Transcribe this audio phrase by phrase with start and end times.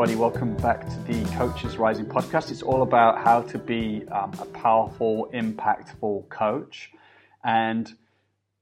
[0.00, 0.18] everybody.
[0.18, 2.50] Welcome back to the Coaches Rising podcast.
[2.50, 6.90] It's all about how to be um, a powerful, impactful coach.
[7.44, 7.92] And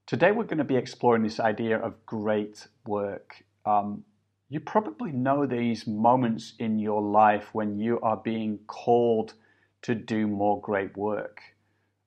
[0.08, 3.44] today we're going to be exploring this idea of great work.
[3.64, 4.02] Um,
[4.48, 9.34] you probably know these moments in your life when you are being called
[9.82, 11.40] to do more great work.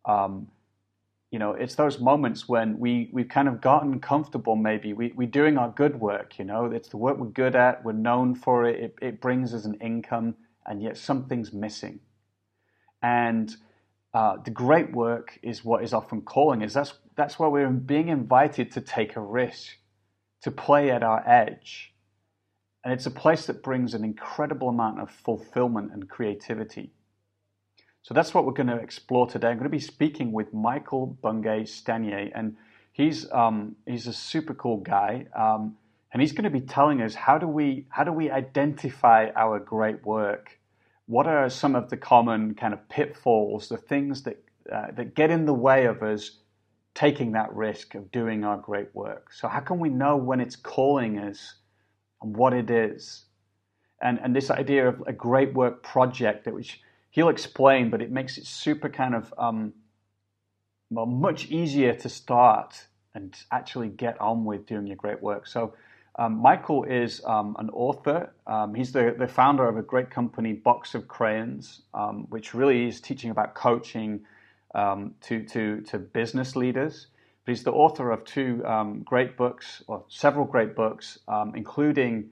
[0.03, 0.49] Um,
[1.31, 4.91] you know, it's those moments when we, we've kind of gotten comfortable maybe.
[4.91, 7.93] We, we're doing our good work, you know, it's the work we're good at, we're
[7.93, 10.35] known for it, it, it brings us an income,
[10.65, 12.01] and yet something's missing.
[13.01, 13.55] And
[14.13, 16.73] uh, the great work is what is often calling us.
[16.73, 19.77] That's, that's why we're being invited to take a risk,
[20.41, 21.93] to play at our edge.
[22.83, 26.91] And it's a place that brings an incredible amount of fulfillment and creativity.
[28.03, 29.49] So that's what we're going to explore today.
[29.49, 32.57] I'm going to be speaking with Michael Bungay Stanier, and
[32.91, 35.77] he's um, he's a super cool guy, um,
[36.11, 39.59] and he's going to be telling us how do we how do we identify our
[39.59, 40.57] great work?
[41.05, 45.29] What are some of the common kind of pitfalls, the things that uh, that get
[45.29, 46.39] in the way of us
[46.95, 49.31] taking that risk of doing our great work?
[49.31, 51.53] So how can we know when it's calling us
[52.23, 53.25] and what it is?
[54.01, 58.11] And and this idea of a great work project that which he'll explain, but it
[58.11, 59.73] makes it super kind of um,
[60.89, 65.45] well, much easier to start and actually get on with doing your great work.
[65.45, 65.73] So,
[66.17, 68.33] um, Michael is um, an author.
[68.45, 72.87] Um, he's the, the founder of a great company, Box of Crayons, um, which really
[72.87, 74.21] is teaching about coaching
[74.75, 77.07] um, to, to, to business leaders.
[77.45, 78.61] But he's the author of two
[79.05, 81.17] great books, or several great books,
[81.55, 82.29] including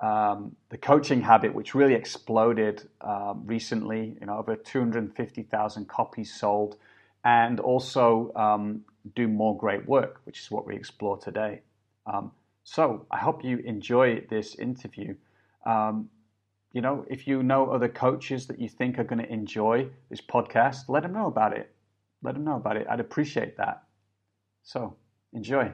[0.00, 6.76] um, the coaching habit, which really exploded um, recently, you know, over 250,000 copies sold,
[7.24, 8.82] and also um,
[9.14, 11.60] do more great work, which is what we explore today.
[12.06, 12.32] Um,
[12.64, 15.16] so I hope you enjoy this interview.
[15.66, 16.08] Um,
[16.72, 20.20] you know, if you know other coaches that you think are going to enjoy this
[20.20, 21.74] podcast, let them know about it.
[22.22, 22.86] Let them know about it.
[22.88, 23.82] I'd appreciate that.
[24.62, 24.96] So
[25.32, 25.72] enjoy.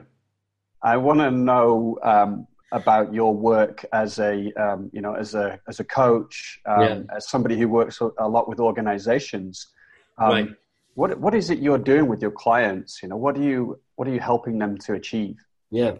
[0.81, 5.59] I want to know um, about your work as a um, you know as a
[5.67, 7.01] as a coach, um, yeah.
[7.15, 9.67] as somebody who works a lot with organizations.
[10.17, 10.49] Um, right.
[10.95, 13.01] What what is it you're doing with your clients?
[13.01, 15.37] You know, what are you what are you helping them to achieve?
[15.69, 15.95] Yeah.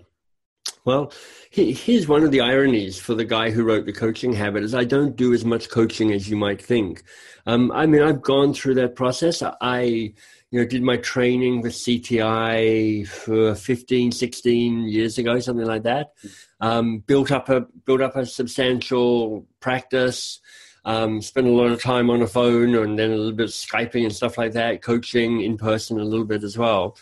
[0.84, 1.12] Well,
[1.52, 4.86] here's one of the ironies for the guy who wrote the coaching habit is I
[4.86, 7.04] don't do as much coaching as you might think.
[7.46, 9.44] Um, I mean, I've gone through that process.
[9.60, 10.14] I
[10.52, 16.14] you know, did my training with CTI for 15, 16 years ago, something like that.
[16.60, 20.40] Um, built up a built up a substantial practice.
[20.86, 23.52] Um, spent a lot of time on the phone and then a little bit of
[23.52, 26.98] Skyping and stuff like that, coaching in person a little bit as well.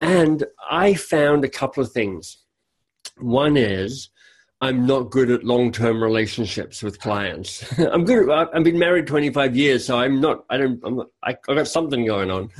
[0.00, 2.38] And I found a couple of things.
[3.16, 4.10] One is
[4.60, 7.64] I'm not good at long term relationships with clients.
[7.78, 8.28] I'm good.
[8.28, 10.44] At, I've been married 25 years, so I'm not.
[10.50, 10.80] I don't.
[10.84, 12.50] I'm I got something going on,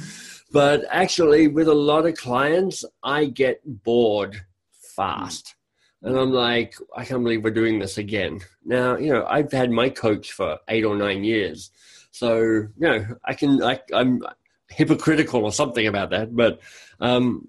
[0.52, 4.40] but actually, with a lot of clients, I get bored
[4.70, 5.56] fast,
[6.02, 8.40] and I'm like, I can't believe we're doing this again.
[8.64, 11.70] Now, you know, I've had my coach for eight or nine years,
[12.10, 13.62] so you know, I can.
[13.62, 14.22] I, I'm
[14.70, 16.60] hypocritical or something about that, but
[17.00, 17.48] um,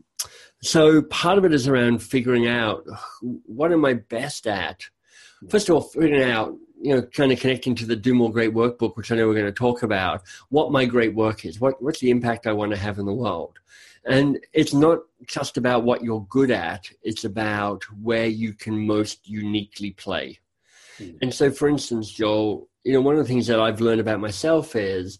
[0.62, 2.86] so part of it is around figuring out
[3.22, 4.84] what am I best at.
[5.50, 8.54] First of all, figuring out, you know, kind of connecting to the Do More Great
[8.54, 11.81] Workbook, which I know we're going to talk about, what my great work is, what,
[11.81, 13.60] what's the impact I want to have in the world.
[14.06, 19.28] And it's not just about what you're good at, it's about where you can most
[19.28, 20.40] uniquely play.
[21.00, 21.18] Mm.
[21.22, 24.20] And so, for instance, Joel, you know, one of the things that I've learned about
[24.20, 25.20] myself is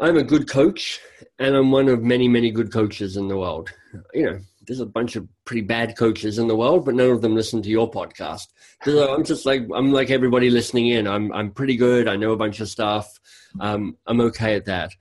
[0.00, 1.00] I'm a good coach,
[1.38, 3.70] and I'm one of many, many good coaches in the world.
[4.14, 7.22] You know, there's a bunch of pretty bad coaches in the world, but none of
[7.22, 8.46] them listen to your podcast.
[8.84, 11.08] So I'm just like I'm like everybody listening in.
[11.08, 12.06] I'm I'm pretty good.
[12.06, 13.18] I know a bunch of stuff.
[13.60, 14.92] Um, I'm okay at that.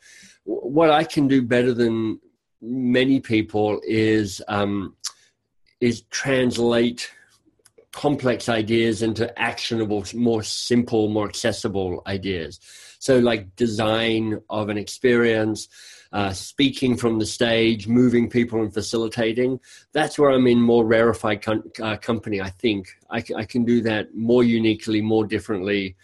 [0.46, 2.20] What I can do better than
[2.62, 4.96] many people is um,
[5.80, 7.12] is translate
[7.92, 12.60] complex ideas into actionable, more simple, more accessible ideas.
[13.00, 15.68] So, like design of an experience,
[16.12, 19.60] uh, speaking from the stage, moving people and facilitating.
[19.94, 22.40] That's where I'm in more rarefied com- uh, company.
[22.40, 25.96] I think I, c- I can do that more uniquely, more differently.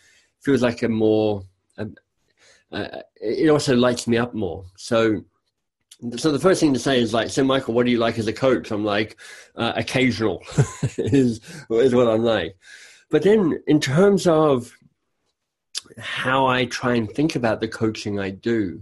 [0.42, 1.44] Feels like a more.
[1.78, 1.96] Um,
[2.72, 4.66] uh, it also lights me up more.
[4.78, 5.24] So,
[6.18, 8.28] so the first thing to say is like, so Michael, what do you like as
[8.28, 8.72] a coach?
[8.72, 9.18] I'm like,
[9.56, 10.44] uh, occasional
[10.98, 11.40] is
[11.70, 12.58] is what I'm like.
[13.10, 14.74] But then, in terms of
[15.98, 18.82] how I try and think about the coaching I do.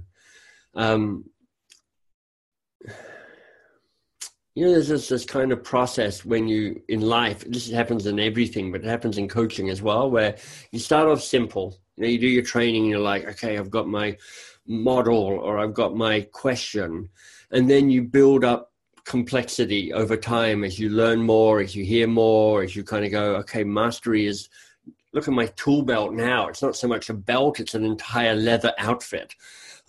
[0.75, 1.25] Um,
[4.53, 7.43] you know, there's this, this kind of process when you in life.
[7.47, 10.35] This happens in everything, but it happens in coaching as well, where
[10.71, 11.79] you start off simple.
[11.95, 14.17] You know, you do your training, and you're like, okay, I've got my
[14.67, 17.09] model or I've got my question,
[17.51, 18.71] and then you build up
[19.03, 23.11] complexity over time as you learn more, as you hear more, as you kind of
[23.11, 24.49] go, okay, mastery is.
[25.13, 26.47] Look at my tool belt now.
[26.47, 29.35] It's not so much a belt; it's an entire leather outfit.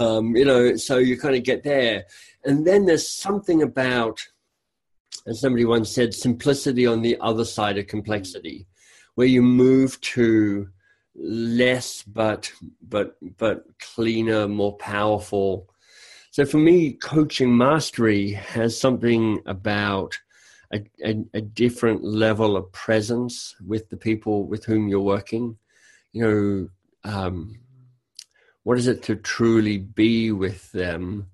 [0.01, 2.07] Um, you know, so you kind of get there,
[2.45, 4.21] and then there's something about
[5.27, 8.67] as somebody once said, simplicity on the other side of complexity,
[9.15, 10.69] where you move to
[11.15, 12.53] less but
[12.89, 15.69] but but cleaner, more powerful.
[16.31, 20.19] So for me, coaching mastery has something about
[20.73, 25.59] a, a, a different level of presence with the people with whom you're working.
[26.13, 26.71] You
[27.05, 27.59] know, um,
[28.63, 31.29] what is it to truly be with them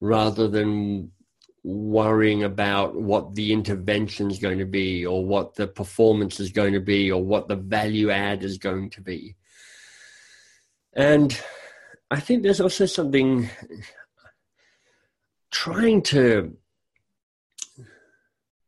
[0.00, 1.10] rather than
[1.62, 6.72] worrying about what the intervention is going to be or what the performance is going
[6.72, 9.36] to be or what the value add is going to be.
[10.94, 11.38] And
[12.10, 13.50] I think there's also something
[15.50, 16.56] trying to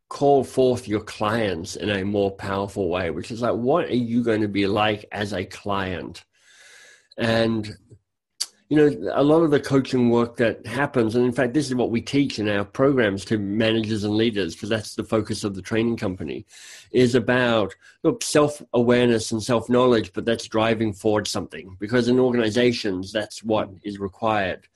[0.08, 4.22] call forth your clients in a more powerful way, which is like, what are you
[4.22, 6.24] going to be like as a client?
[7.16, 7.76] And
[8.72, 11.74] you know, a lot of the coaching work that happens, and in fact, this is
[11.74, 15.54] what we teach in our programs to managers and leaders, because that's the focus of
[15.54, 16.46] the training company,
[16.90, 21.76] is about look self awareness and self knowledge, but that's driving forward something.
[21.78, 24.66] Because in organizations, that's what is required.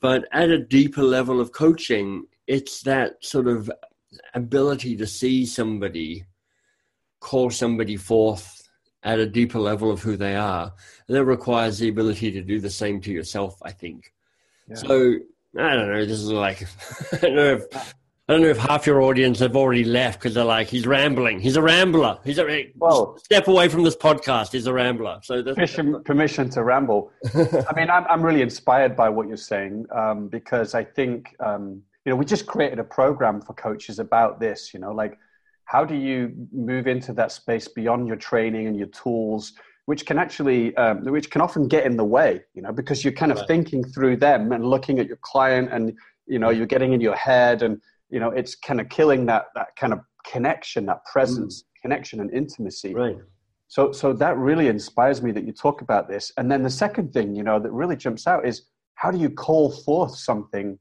[0.00, 3.68] But at a deeper level of coaching, it's that sort of
[4.34, 6.24] ability to see somebody,
[7.18, 8.63] call somebody forth
[9.04, 10.72] at a deeper level of who they are.
[11.06, 14.12] And that requires the ability to do the same to yourself, I think.
[14.68, 14.76] Yeah.
[14.76, 15.14] So
[15.58, 16.04] I don't know.
[16.04, 16.62] This is like
[17.12, 17.94] I don't know if
[18.26, 21.40] I don't know if half your audience have already left because they're like, he's rambling.
[21.40, 22.18] He's a rambler.
[22.24, 24.52] He's a well, step away from this podcast.
[24.52, 25.18] He's a rambler.
[25.22, 27.12] So permission, permission to ramble.
[27.34, 31.82] I mean, I'm I'm really inspired by what you're saying um, because I think um,
[32.06, 34.72] you know we just created a program for coaches about this.
[34.72, 35.18] You know, like
[35.66, 39.52] how do you move into that space beyond your training and your tools
[39.86, 43.12] which can actually um, which can often get in the way you know because you're
[43.12, 43.48] kind of right.
[43.48, 45.92] thinking through them and looking at your client and
[46.26, 47.80] you know you're getting in your head and
[48.10, 51.82] you know it's kind of killing that that kind of connection that presence mm.
[51.82, 53.16] connection and intimacy right
[53.68, 57.12] so so that really inspires me that you talk about this and then the second
[57.12, 60.78] thing you know that really jumps out is how do you call forth something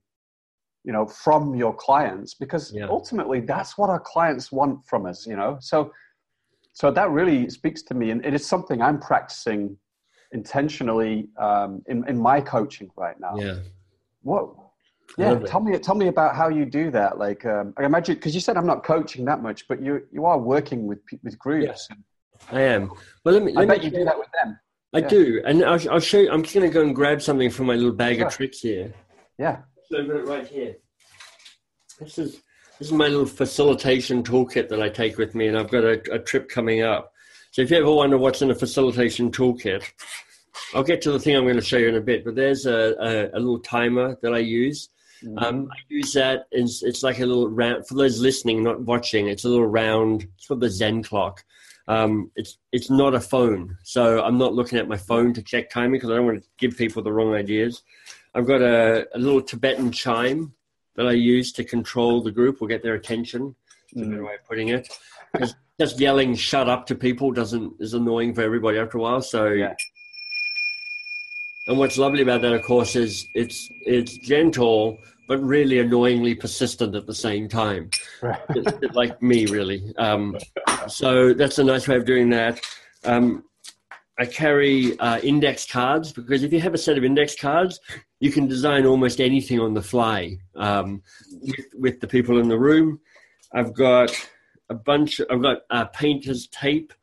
[0.84, 2.86] you know from your clients because yeah.
[2.88, 5.58] ultimately that's what our clients want from us you know?
[5.60, 5.92] So
[6.74, 9.78] so that really speaks to me and it is something i'm practicing
[10.34, 13.36] intentionally um, in, in my coaching right now.
[13.38, 13.60] Yeah.
[14.24, 14.50] What
[15.18, 18.34] yeah tell me tell me about how you do that like um, i imagine because
[18.34, 21.88] you said i'm not coaching that much but you you are working with with groups.
[21.90, 22.90] Yeah, i am.
[23.24, 24.58] Well let me let i bet me, you do that with them.
[24.94, 25.08] I yeah.
[25.10, 27.66] do and I'll, I'll show you i'm just going to go and grab something from
[27.68, 28.28] my little bag sure.
[28.28, 28.94] of tricks here.
[29.38, 29.58] Yeah
[29.94, 30.76] so I've got it right here.
[32.00, 32.42] This is
[32.80, 36.02] this is my little facilitation toolkit that I take with me, and I've got a,
[36.12, 37.14] a trip coming up.
[37.52, 39.84] So if you ever wonder what's in a facilitation toolkit,
[40.74, 42.26] I'll get to the thing I'm going to show you in a bit.
[42.26, 44.90] But there's a, a, a little timer that I use.
[45.24, 45.38] Mm-hmm.
[45.38, 46.48] Um, I use that.
[46.52, 49.28] It's, it's like a little round for those listening, not watching.
[49.28, 50.28] It's a little round.
[50.38, 51.46] It's called the Zen clock.
[51.88, 55.70] Um, it's it's not a phone, so I'm not looking at my phone to check
[55.70, 57.84] timing because I don't want to give people the wrong ideas.
[58.36, 60.54] I've got a, a little Tibetan chime
[60.96, 63.56] that I use to control the group or get their attention.
[63.96, 64.20] Mm.
[64.20, 64.88] a way of putting it.
[65.80, 69.22] Just yelling "shut up" to people doesn't is annoying for everybody after a while.
[69.22, 69.74] So, yeah.
[71.68, 74.98] and what's lovely about that, of course, is it's it's gentle
[75.28, 77.90] but really annoyingly persistent at the same time.
[78.50, 79.94] It's like me, really.
[79.98, 80.38] Um,
[80.88, 82.60] so that's a nice way of doing that.
[83.06, 83.44] Um,
[84.20, 87.80] I carry uh, index cards because if you have a set of index cards,
[88.20, 91.02] you can design almost anything on the fly um,
[91.42, 93.00] with, with, the people in the room.
[93.54, 94.12] I've got
[94.70, 95.20] a bunch.
[95.30, 96.94] I've got uh, painter's tape,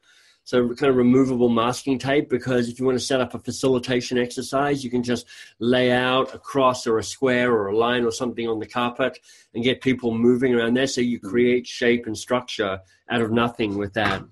[0.45, 2.31] so kind of removable masking tape.
[2.31, 5.27] Because if you want to set up a facilitation exercise, you can just
[5.59, 9.19] lay out a cross or a square or a line or something on the carpet
[9.53, 10.87] and get people moving around there.
[10.87, 14.23] So you create shape and structure out of nothing with that.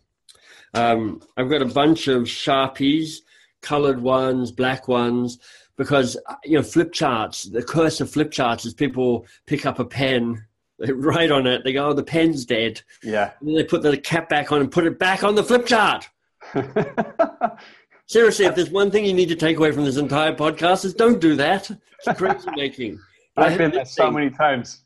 [0.75, 3.19] Um, I've got a bunch of Sharpies,
[3.63, 5.39] colored ones, black ones,
[5.77, 9.85] because, you know, flip charts, the curse of flip charts is people pick up a
[9.85, 10.45] pen,
[10.79, 12.83] they write on it, they go, oh, the pen's dead.
[13.03, 13.33] Yeah.
[13.41, 15.67] And then they put the cap back on and put it back on the flip
[15.67, 16.09] chart.
[18.07, 20.95] Seriously, if there's one thing you need to take away from this entire podcast is
[20.95, 21.71] don't do that.
[21.71, 22.99] It's crazy making.
[23.37, 24.83] I've been there so many times.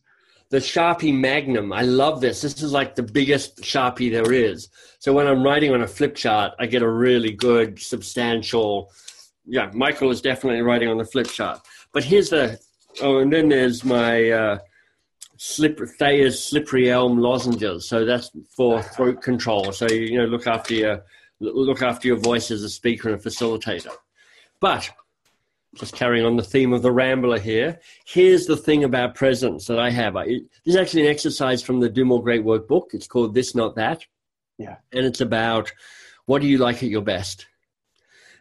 [0.53, 1.73] The Sharpie Magnum.
[1.73, 2.43] I love this.
[2.43, 4.69] This is like the biggest Sharpie there is.
[4.99, 8.93] So when I'm writing on a flip chart, I get a really good, substantial.
[9.47, 11.63] Yeah, Michael is definitely writing on the flip chart.
[11.95, 12.61] But here's the.
[13.01, 14.59] Oh, and then there's my uh,
[15.39, 17.89] slip, Thayer's slippery elm lozenges.
[17.89, 19.73] So that's for throat control.
[19.73, 21.03] So you know, look after your
[21.41, 23.93] look after your voice as a speaker and a facilitator.
[24.61, 24.91] But
[25.75, 29.79] just carrying on the theme of the rambler here, here's the thing about presence that
[29.79, 30.17] I have.
[30.17, 32.91] I, this is actually an exercise from the Do More Great Work book.
[32.93, 34.05] It's called This Not That.
[34.59, 34.77] Yeah.
[34.93, 35.73] And it's about
[36.27, 37.47] what do you like at your best?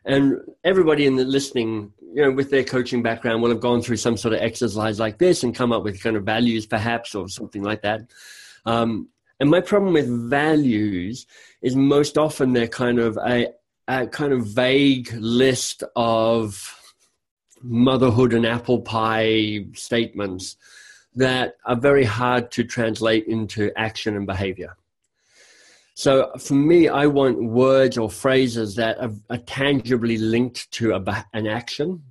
[0.03, 3.97] And everybody in the listening, you know, with their coaching background will have gone through
[3.97, 7.29] some sort of exercise like this and come up with kind of values perhaps or
[7.29, 8.01] something like that.
[8.65, 9.09] Um,
[9.39, 11.25] and my problem with values
[11.61, 13.47] is most often they're kind of a,
[13.87, 16.77] a kind of vague list of
[17.63, 20.55] motherhood and apple pie statements
[21.15, 24.75] that are very hard to translate into action and behavior.
[25.93, 31.25] So for me, I want words or phrases that are, are tangibly linked to a,
[31.33, 32.03] an action.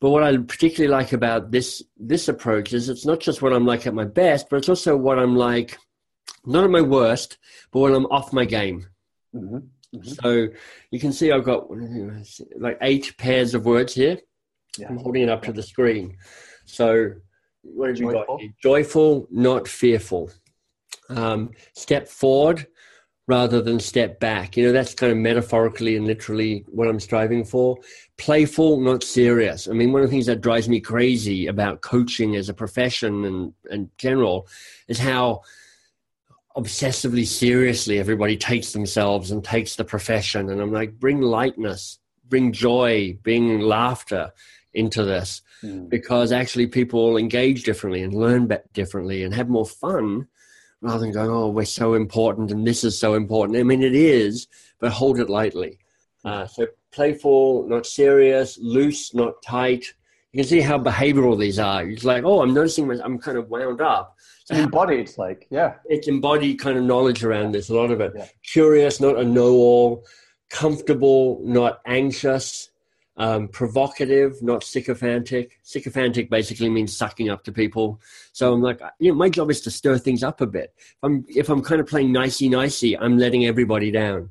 [0.00, 3.66] But what I particularly like about this this approach is it's not just what I'm
[3.66, 5.76] like at my best, but it's also what I'm like
[6.46, 7.36] not at my worst,
[7.70, 8.86] but when I'm off my game.
[9.34, 9.56] Mm-hmm.
[9.56, 10.02] Mm-hmm.
[10.02, 10.48] So
[10.90, 11.66] you can see I've got
[12.56, 14.18] like eight pairs of words here.
[14.78, 14.88] Yeah.
[14.88, 16.16] I'm holding it up to the screen.
[16.64, 17.12] So,
[17.62, 18.26] what have you got?
[18.62, 20.30] Joyful, not fearful.
[21.08, 22.66] Um, step forward
[23.30, 24.56] rather than step back.
[24.56, 27.78] You know, that's kind of metaphorically and literally what I'm striving for.
[28.18, 29.68] Playful, not serious.
[29.68, 33.24] I mean, one of the things that drives me crazy about coaching as a profession
[33.24, 34.48] and, and general
[34.88, 35.42] is how
[36.56, 40.50] obsessively seriously everybody takes themselves and takes the profession.
[40.50, 44.32] And I'm like, bring lightness, bring joy, bring laughter
[44.74, 45.88] into this mm.
[45.88, 50.26] because actually people engage differently and learn differently and have more fun
[50.80, 53.58] rather than going, oh, we're so important and this is so important.
[53.58, 54.46] I mean, it is,
[54.78, 55.78] but hold it lightly.
[56.24, 59.84] Uh, so playful, not serious, loose, not tight.
[60.32, 61.86] You can see how behavioral these are.
[61.86, 64.16] It's like, oh, I'm noticing my, I'm kind of wound up.
[64.44, 65.74] So embodied, like, yeah.
[65.86, 68.12] It's embodied kind of knowledge around this, a lot of it.
[68.16, 68.26] Yeah.
[68.52, 70.04] Curious, not a know all.
[70.50, 72.69] Comfortable, not anxious
[73.20, 75.60] um, provocative, not sycophantic.
[75.62, 78.00] Sycophantic basically means sucking up to people.
[78.32, 80.72] So I'm like, you know, my job is to stir things up a bit.
[80.78, 84.30] If I'm, if I'm kind of playing nicey nicey, I'm letting everybody down.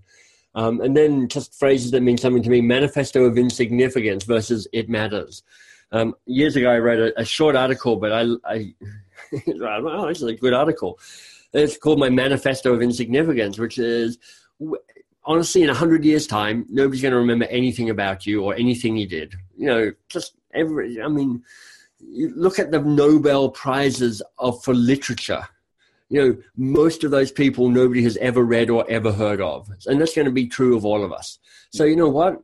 [0.55, 4.89] Um, and then just phrases that mean something to me manifesto of insignificance versus it
[4.89, 5.43] matters.
[5.91, 8.73] Um, years ago, I wrote a, a short article, but I, I
[9.61, 10.97] oh, this is a good article.
[11.53, 14.17] It's called My Manifesto of Insignificance, which is
[15.29, 18.97] honestly, in a hundred years' time, nobody's going to remember anything about you or anything
[18.97, 19.35] you did.
[19.55, 21.01] You know, just every.
[21.01, 21.43] I mean,
[21.99, 25.47] you look at the Nobel prizes of for literature.
[26.09, 30.01] You know, most of those people nobody has ever read or ever heard of, and
[30.01, 31.37] that's going to be true of all of us.
[31.71, 32.41] So you know what?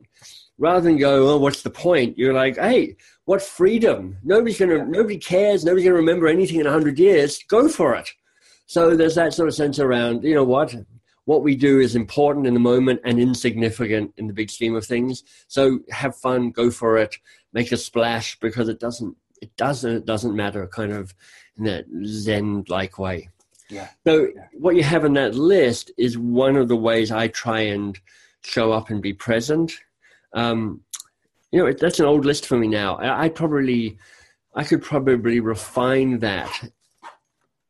[0.58, 2.16] Rather than go, oh, what's the point?
[2.16, 4.16] You're like, hey, what freedom?
[4.22, 5.64] Nobody's going to, nobody cares.
[5.64, 7.42] Nobody's going to remember anything in a hundred years.
[7.48, 8.08] Go for it.
[8.64, 10.74] So there's that sort of sense around, you know what?
[11.26, 14.86] What we do is important in the moment and insignificant in the big scheme of
[14.86, 15.24] things.
[15.48, 17.16] So have fun, go for it,
[17.52, 21.14] make a splash because it doesn't it doesn't it doesn't matter kind of
[21.58, 23.28] in that zen like way.
[23.68, 23.88] Yeah.
[24.06, 24.46] So yeah.
[24.52, 27.98] what you have in that list is one of the ways I try and
[28.42, 29.72] show up and be present.
[30.32, 30.82] Um,
[31.50, 32.96] you know, that's an old list for me now.
[32.96, 33.98] I, I probably
[34.54, 36.70] I could probably refine that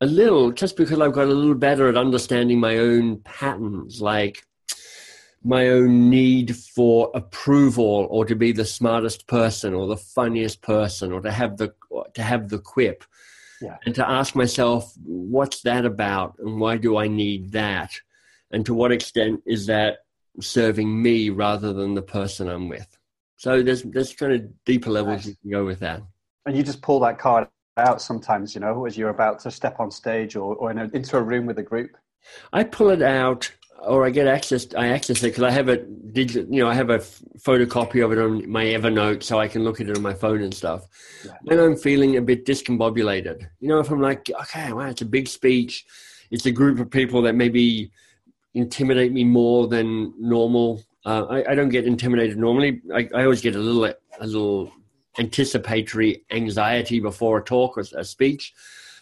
[0.01, 4.45] a little just because I've got a little better at understanding my own patterns, like
[5.43, 11.13] my own need for approval or to be the smartest person or the funniest person
[11.13, 11.73] or to have the
[12.15, 13.05] to have the quip.
[13.63, 13.77] Yeah.
[13.87, 17.93] And to ask myself, what's that about and why do I need that?
[18.51, 19.99] And to what extent is that
[20.41, 22.87] serving me rather than the person I'm with?
[23.37, 25.27] So there's there's kind of deeper levels nice.
[25.27, 26.03] you can go with that.
[26.45, 29.81] And you just pull that card out sometimes, you know, as you're about to step
[29.81, 31.97] on stage or, or in a, into a room with a group?
[32.53, 33.51] I pull it out
[33.83, 34.67] or I get access.
[34.75, 38.13] I access it because I have a digital, you know, I have a photocopy of
[38.13, 40.87] it on my Evernote, so I can look at it on my phone and stuff.
[41.25, 41.33] Yeah.
[41.43, 45.07] When I'm feeling a bit discombobulated, you know, if I'm like, okay, wow, it's a
[45.07, 45.85] big speech,
[46.31, 47.91] it's a group of people that maybe
[48.55, 50.83] intimidate me more than normal.
[51.05, 52.81] Uh, I, I, don't get intimidated normally.
[52.93, 54.73] I, I always get a little, a little
[55.19, 58.55] anticipatory anxiety before a talk or a speech.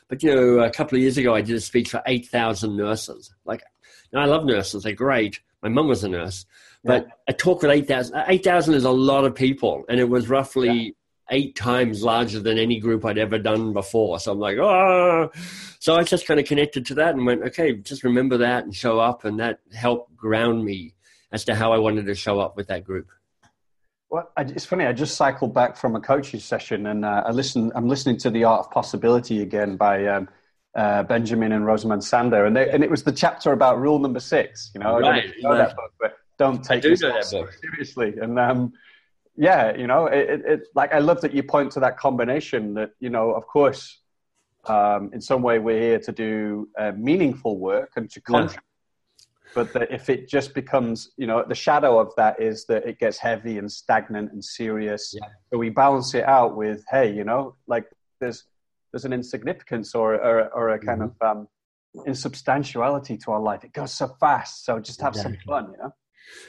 [0.08, 2.76] But you know, a couple of years ago, I did a speech for eight thousand
[2.76, 3.34] nurses.
[3.44, 3.62] Like,
[4.14, 5.40] I love nurses; they're great.
[5.62, 6.44] My mum was a nurse,
[6.84, 7.12] but yeah.
[7.28, 10.94] a talk with 8,000 uh, 8,000 is a lot of people, and it was roughly
[11.30, 14.20] eight times larger than any group I'd ever done before.
[14.20, 15.30] So I'm like, oh.
[15.80, 18.74] So I just kind of connected to that and went, okay, just remember that and
[18.74, 19.24] show up.
[19.24, 20.94] And that helped ground me
[21.32, 23.08] as to how I wanted to show up with that group.
[24.14, 24.86] Well, it's funny.
[24.86, 27.72] I just cycled back from a coaching session, and uh, I listen.
[27.74, 30.28] I'm listening to the Art of Possibility again by um,
[30.76, 34.20] uh, Benjamin and Rosamund Zander, and they, and it was the chapter about rule number
[34.20, 34.70] six.
[34.72, 38.14] You know, right, I don't know that book, but don't take do this seriously.
[38.22, 38.72] And um,
[39.36, 42.74] yeah, you know, it, it, it, like I love that you point to that combination.
[42.74, 43.98] That you know, of course,
[44.66, 48.62] um, in some way we're here to do uh, meaningful work and to contribute.
[49.54, 52.98] But that if it just becomes you know the shadow of that is that it
[52.98, 55.28] gets heavy and stagnant and serious yeah.
[55.50, 57.84] so we balance it out with hey you know like
[58.20, 58.44] there's
[58.92, 61.24] there's an insignificance or or, or a kind mm-hmm.
[61.24, 61.48] of um,
[62.06, 65.38] insubstantiality to our life it goes so fast so just have exactly.
[65.38, 65.92] some fun you know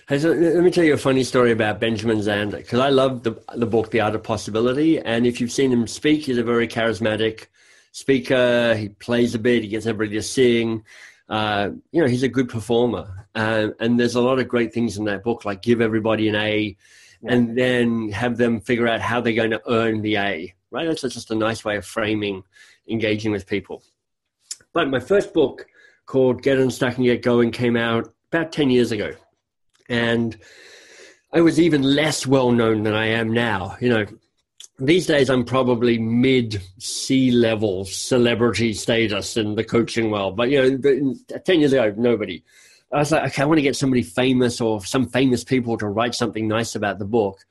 [0.08, 3.24] Hey, so let me tell you a funny story about Benjamin Zander because I love
[3.24, 6.44] the the book The Art of Possibility, and if you've seen him speak, he's a
[6.44, 7.48] very charismatic
[7.92, 8.74] speaker.
[8.76, 10.86] He plays a bit, he gets everybody to sing
[11.30, 13.28] uh, you know, he's a good performer.
[13.34, 16.36] Uh, and there's a lot of great things in that book, like give everybody an
[16.36, 16.78] A
[17.22, 17.34] yeah.
[17.34, 20.86] and then have them figure out how they're going to earn the A, right?
[20.88, 22.44] That's just a nice way of framing
[22.88, 23.84] engaging with people.
[24.74, 25.66] But my first book
[26.06, 29.14] called Get Unstuck and Get Going came out about 10 years ago.
[29.90, 30.38] And
[31.34, 33.78] I was even less well known than I am now.
[33.82, 34.06] You know,
[34.80, 40.36] these days I'm probably mid C level celebrity status in the coaching world.
[40.36, 41.16] But you know,
[41.46, 42.44] ten years ago, nobody.
[42.92, 45.88] I was like, okay, I want to get somebody famous or some famous people to
[45.88, 47.46] write something nice about the book.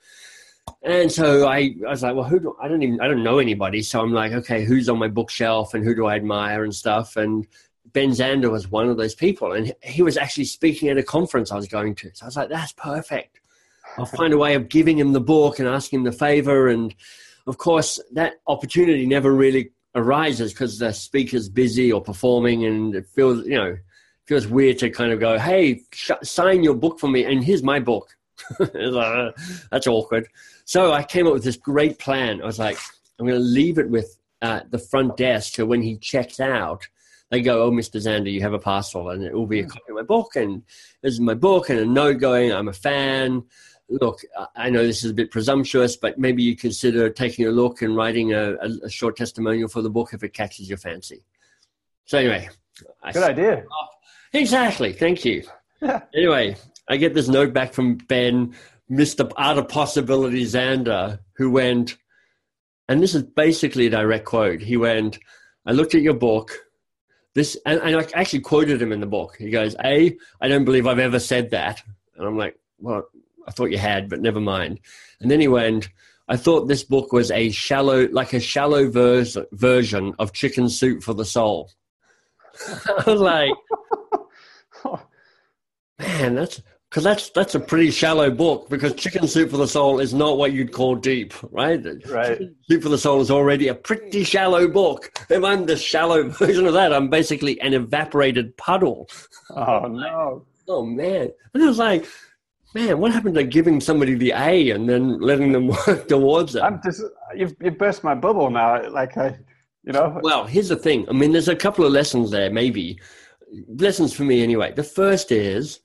[0.83, 3.39] And so I, I was like, well, who do I don't even I don't know
[3.39, 3.83] anybody.
[3.83, 7.17] So I'm like, okay, who's on my bookshelf and who do I admire and stuff.
[7.17, 7.47] And
[7.93, 11.53] Ben Zander was one of those people, and he was actually speaking at a conference
[11.53, 12.11] I was going to.
[12.15, 13.41] So I was like, that's perfect.
[13.99, 16.69] I'll find a way of giving him the book and asking him the favor.
[16.69, 16.95] And
[17.47, 23.07] of course, that opportunity never really arises because the speaker's busy or performing, and it
[23.07, 23.77] feels, you know,
[24.27, 27.63] feels weird to kind of go, "Hey, sh- sign your book for me," and here's
[27.63, 28.17] my book.
[28.59, 29.37] like,
[29.71, 30.29] that's awkward.
[30.65, 32.43] So I came up with this great plan.
[32.43, 32.79] I was like,
[33.19, 36.87] I'm going to leave it with uh, the front desk so when he checks out,
[37.31, 38.01] they go, "Oh, Mr.
[38.01, 39.71] Zander, you have a parcel, and it will be a hmm.
[39.71, 40.63] copy of my book, and
[41.03, 43.45] this is my book, and a note going, I'm a fan."
[43.89, 44.21] Look,
[44.57, 47.97] I know this is a bit presumptuous, but maybe you consider taking a look and
[47.97, 51.25] writing a, a short testimonial for the book if it catches your fancy.
[52.07, 52.49] So anyway,
[53.13, 53.65] good idea.
[54.33, 54.93] Exactly.
[54.93, 55.45] Thank you.
[56.15, 56.57] anyway,
[56.89, 58.55] I get this note back from Ben,
[58.91, 59.31] Mr.
[59.37, 61.97] Art of Possibility Zander, who went,
[62.89, 64.61] and this is basically a direct quote.
[64.61, 65.19] He went,
[65.67, 66.53] I looked at your book.
[67.35, 69.37] This, and, and I actually quoted him in the book.
[69.39, 71.83] He goes, A, I don't believe I've ever said that.
[72.17, 73.09] And I'm like, well,
[73.47, 74.81] I thought you had, but never mind.
[75.21, 75.89] And then he went,
[76.29, 81.03] I thought this book was a shallow, like a shallow vers- version of Chicken Soup
[81.03, 81.71] for the Soul.
[82.69, 83.53] I was like,
[85.99, 89.99] man, that's because that's that's a pretty shallow book because Chicken Soup for the Soul
[89.99, 91.85] is not what you'd call deep, right?
[92.09, 92.39] Right.
[92.39, 95.11] Chicken Soup for the Soul is already a pretty shallow book.
[95.29, 99.09] If I'm the shallow version of that, I'm basically an evaporated puddle.
[99.51, 100.47] Oh no.
[100.69, 101.31] Oh man.
[101.53, 102.07] And I was like,
[102.75, 106.63] man, what happened to giving somebody the A and then letting them work towards it?
[106.63, 107.03] I'm just
[107.35, 108.89] you've you've burst my bubble now.
[108.91, 109.39] Like I,
[109.85, 110.21] you know.
[110.23, 111.09] Well, here's the thing.
[111.09, 112.51] I mean, there's a couple of lessons there.
[112.51, 112.99] Maybe
[113.69, 114.73] lessons for me anyway.
[114.73, 115.81] The first is,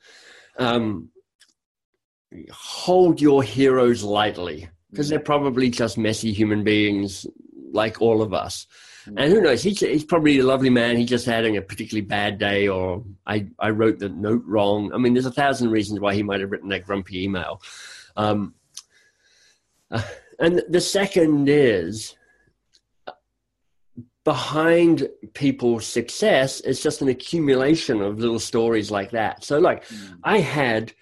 [0.58, 1.10] um,
[2.52, 7.25] hold your heroes lightly because they're probably just messy human beings
[7.71, 8.65] like all of us.
[9.17, 9.63] And who knows?
[9.63, 10.98] He's, he's probably a lovely man.
[10.98, 14.91] He's just having a particularly bad day, or I, I wrote the note wrong.
[14.93, 17.62] I mean, there's a thousand reasons why he might have written that grumpy email.
[18.15, 18.54] Um,
[19.91, 20.02] uh,
[20.39, 22.15] and the second is
[24.24, 29.43] behind people's success is just an accumulation of little stories like that.
[29.43, 30.17] So, like, mm.
[30.24, 30.93] I had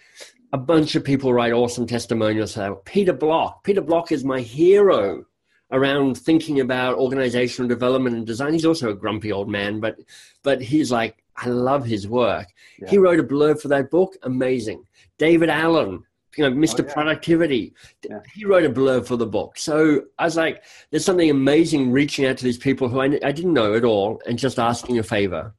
[0.54, 2.58] a bunch of people write awesome testimonials.
[2.86, 3.64] Peter Block.
[3.64, 5.26] Peter Block is my hero
[5.72, 8.54] around thinking about organizational development and design.
[8.54, 9.98] He's also a grumpy old man, but
[10.44, 12.48] but he's like, I love his work.
[12.80, 12.90] Yeah.
[12.90, 14.84] He wrote a blurb for that book, amazing.
[15.18, 16.04] David Allen,
[16.38, 16.82] you know, Mr.
[16.82, 16.94] Oh, yeah.
[16.94, 17.74] Productivity,
[18.08, 18.20] yeah.
[18.34, 19.58] he wrote a blurb for the book.
[19.58, 23.32] So I was like, there's something amazing reaching out to these people who I, I
[23.32, 25.54] didn't know at all and just asking a favor.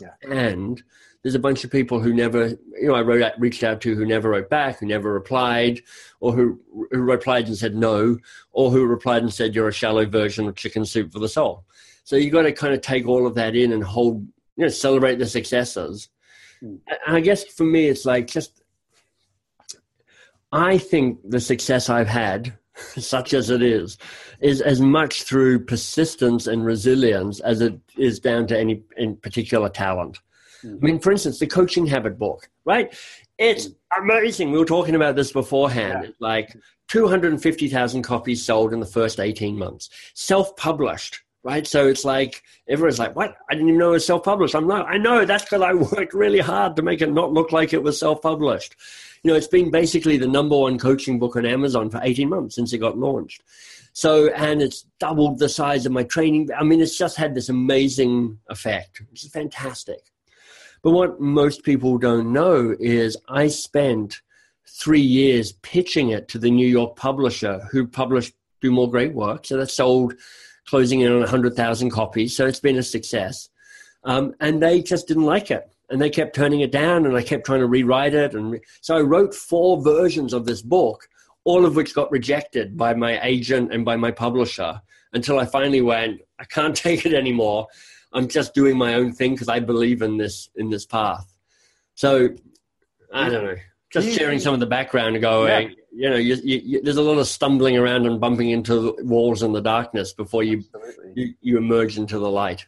[0.00, 0.14] Yeah.
[0.22, 0.82] And
[1.22, 3.94] there's a bunch of people who never, you know, I wrote out, reached out to
[3.94, 5.82] who never wrote back, who never replied,
[6.20, 6.58] or who,
[6.90, 8.18] who replied and said no,
[8.52, 11.64] or who replied and said you're a shallow version of chicken soup for the soul.
[12.04, 14.68] So you got to kind of take all of that in and hold, you know,
[14.68, 16.08] celebrate the successes.
[16.62, 16.78] Mm.
[17.06, 18.62] And I guess for me, it's like just,
[20.52, 22.58] I think the success I've had
[22.96, 23.98] such as it is,
[24.40, 29.68] is as much through persistence and resilience as it is down to any in particular
[29.68, 30.18] talent.
[30.64, 30.84] Mm-hmm.
[30.84, 32.94] I mean, for instance, the coaching habit book, right?
[33.38, 33.68] It's
[33.98, 34.52] amazing.
[34.52, 36.04] We were talking about this beforehand.
[36.04, 36.10] Yeah.
[36.20, 36.56] like
[36.88, 41.66] 250,000 copies sold in the first 18 months, self published, right?
[41.66, 43.36] So it's like everyone's like, "What?
[43.48, 45.24] I didn't even know it was self-published." I'm like, "I know.
[45.24, 48.76] That's because I worked really hard to make it not look like it was self-published."
[49.22, 52.54] You know, it's been basically the number one coaching book on Amazon for 18 months
[52.54, 53.42] since it got launched.
[53.92, 56.48] So, and it's doubled the size of my training.
[56.56, 59.02] I mean, it's just had this amazing effect.
[59.12, 60.00] It's fantastic.
[60.82, 64.20] But what most people don't know is I spent
[64.66, 69.46] three years pitching it to the New York publisher who published Do More Great Work.
[69.46, 70.14] So that sold
[70.66, 72.36] closing in on 100,000 copies.
[72.36, 73.48] So it's been a success.
[74.04, 75.68] Um, and they just didn't like it.
[75.90, 78.34] And they kept turning it down, and I kept trying to rewrite it.
[78.34, 81.08] And re- so I wrote four versions of this book,
[81.44, 84.80] all of which got rejected by my agent and by my publisher
[85.12, 87.66] until I finally went, I can't take it anymore.
[88.12, 91.32] I'm just doing my own thing because I believe in this in this path.
[91.94, 92.30] So
[93.12, 93.56] I don't know
[93.90, 95.74] just sharing some of the background and going, yeah.
[95.92, 99.52] you know, you, you, there's a lot of stumbling around and bumping into walls in
[99.52, 100.62] the darkness before you,
[101.14, 102.66] you, you emerge into the light.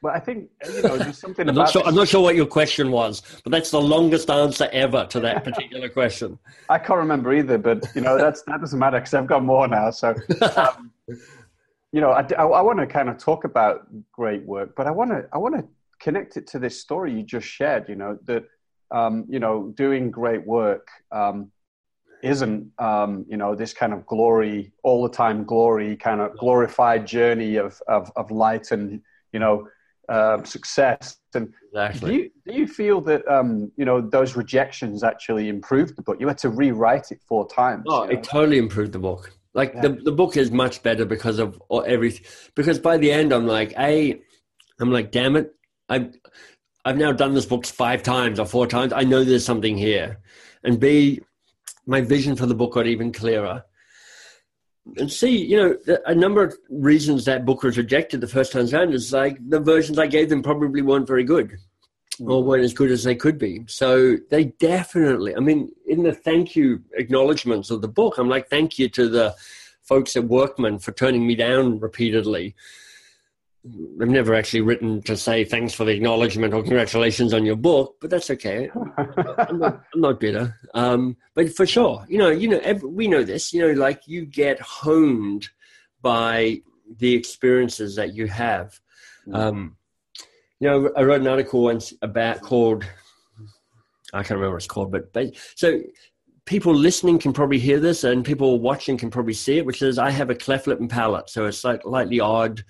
[0.00, 1.48] Well, I think you know there's something.
[1.48, 4.68] I'm, not sure, I'm not sure what your question was, but that's the longest answer
[4.72, 6.40] ever to that particular question.
[6.68, 9.68] I can't remember either, but you know that's that doesn't matter because I've got more
[9.68, 9.90] now.
[9.90, 10.16] So,
[10.56, 10.90] um,
[11.92, 14.90] you know, I, I, I want to kind of talk about great work, but I
[14.90, 15.64] want to I want to
[16.00, 17.88] connect it to this story you just shared.
[17.88, 18.44] You know that
[18.92, 21.50] um, you know, doing great work um,
[22.22, 27.06] isn't, um, you know, this kind of glory, all the time glory, kind of glorified
[27.06, 29.00] journey of, of, of light and,
[29.32, 29.66] you know,
[30.08, 31.16] uh, success.
[31.34, 32.10] And exactly.
[32.10, 36.20] do, you, do you feel that, um, you know, those rejections actually improved the book?
[36.20, 37.84] You had to rewrite it four times.
[37.88, 38.18] Oh, you know?
[38.18, 39.32] it totally improved the book.
[39.54, 39.82] Like yeah.
[39.82, 42.24] the, the book is much better because of everything.
[42.54, 44.20] Because by the end, I'm like, A,
[44.80, 45.54] I'm like, damn it.
[45.88, 46.10] I
[46.84, 48.92] I've now done this book five times or four times.
[48.92, 50.20] I know there's something here.
[50.64, 51.20] And B,
[51.86, 53.64] my vision for the book got even clearer.
[54.96, 58.68] And C, you know, a number of reasons that book was rejected the first time
[58.72, 61.56] around is like the versions I gave them probably weren't very good
[62.20, 63.64] or weren't as good as they could be.
[63.66, 68.48] So they definitely, I mean, in the thank you acknowledgments of the book, I'm like,
[68.48, 69.34] thank you to the
[69.82, 72.54] folks at Workman for turning me down repeatedly
[73.64, 77.96] I've never actually written to say thanks for the acknowledgement or congratulations on your book,
[78.00, 78.68] but that's okay.
[78.96, 80.58] I'm, not, I'm not bitter.
[80.74, 83.52] Um, but for sure, you know, you know, every, we know this.
[83.52, 85.48] You know, like you get honed
[86.00, 86.62] by
[86.98, 88.80] the experiences that you have.
[89.28, 89.36] Mm.
[89.36, 89.76] Um,
[90.62, 92.84] you know, I wrote an article once about called
[94.12, 95.80] I can't remember what it's called, but, so
[96.44, 99.98] people listening can probably hear this, and people watching can probably see it, which is
[99.98, 102.62] I have a cleft lip and palate, so it's like slightly odd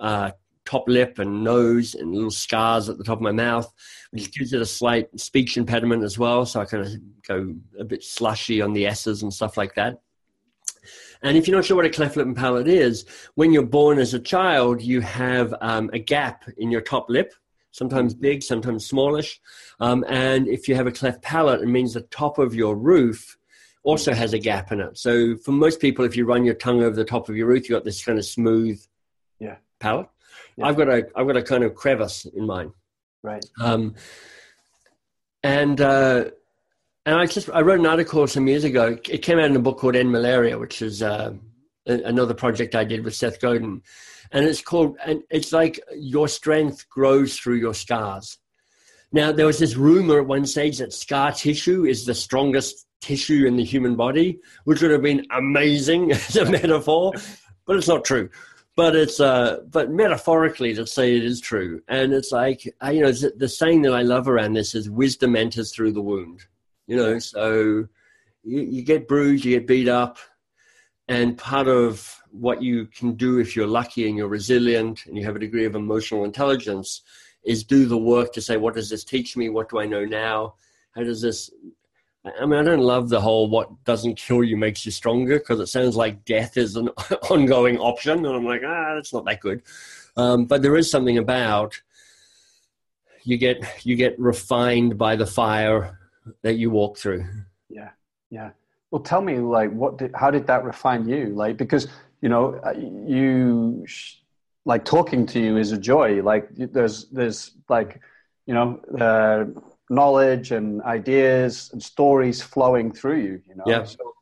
[0.00, 0.32] uh,
[0.66, 3.72] top lip and nose and little scars at the top of my mouth,
[4.10, 6.44] which gives it a slight speech impediment as well.
[6.44, 6.92] So I kind of
[7.26, 10.00] go a bit slushy on the S's and stuff like that.
[11.22, 13.04] And if you're not sure what a cleft lip and palate is,
[13.34, 17.34] when you're born as a child, you have um, a gap in your top lip,
[17.72, 19.40] sometimes big, sometimes smallish.
[19.80, 23.36] Um, and if you have a cleft palate, it means the top of your roof
[23.82, 24.98] also has a gap in it.
[24.98, 27.68] So for most people, if you run your tongue over the top of your roof,
[27.68, 28.82] you've got this kind of smooth
[29.38, 29.56] yeah.
[29.78, 30.08] palate.
[30.56, 30.66] Yeah.
[30.66, 32.72] I've got a I've got a kind of crevice in mine.
[33.22, 33.44] Right.
[33.60, 33.94] Um,
[35.42, 36.24] and uh,
[37.06, 38.98] and I just I wrote an article some years ago.
[39.08, 41.32] It came out in a book called End Malaria, which is uh,
[41.86, 43.82] another project I did with Seth Godin,
[44.32, 48.38] and it's called and it's like your strength grows through your scars.
[49.12, 53.46] Now there was this rumor at one stage that scar tissue is the strongest tissue
[53.46, 57.12] in the human body, which would have been amazing as a metaphor,
[57.66, 58.28] but it's not true
[58.76, 63.10] but it's uh but metaphorically to say it is true and it's like you know
[63.10, 66.46] the saying that i love around this is wisdom enters through the wound
[66.90, 67.86] you know so
[68.42, 70.18] you, you get bruised you get beat up
[71.06, 75.24] and part of what you can do if you're lucky and you're resilient and you
[75.24, 77.02] have a degree of emotional intelligence
[77.44, 80.04] is do the work to say what does this teach me what do i know
[80.04, 80.54] now
[80.90, 81.48] how does this
[82.38, 85.58] I mean, I don't love the whole what doesn't kill you makes you stronger because
[85.58, 86.88] it sounds like death is an
[87.30, 88.26] ongoing option.
[88.26, 89.62] And I'm like, ah, that's not that good.
[90.18, 91.80] Um, but there is something about
[93.24, 95.99] you get you get refined by the fire
[96.42, 97.24] that you walk through.
[97.68, 97.90] Yeah,
[98.30, 98.50] yeah.
[98.90, 101.26] Well, tell me, like, what did how did that refine you?
[101.28, 101.88] Like, because
[102.20, 103.86] you know, uh, you
[104.64, 106.22] like talking to you is a joy.
[106.22, 108.00] Like, there's there's like,
[108.46, 108.80] you know.
[108.98, 113.42] Uh, knowledge and ideas and stories flowing through you.
[113.46, 113.84] You know, yeah.
[113.84, 114.14] so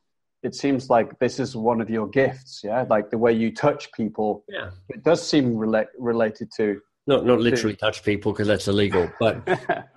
[0.43, 2.63] it seems like this is one of your gifts.
[2.65, 4.45] Yeah, like the way you touch people.
[4.49, 6.81] Yeah, it does seem rela- related to.
[7.09, 9.47] Not not literally to, touch people because that's illegal, but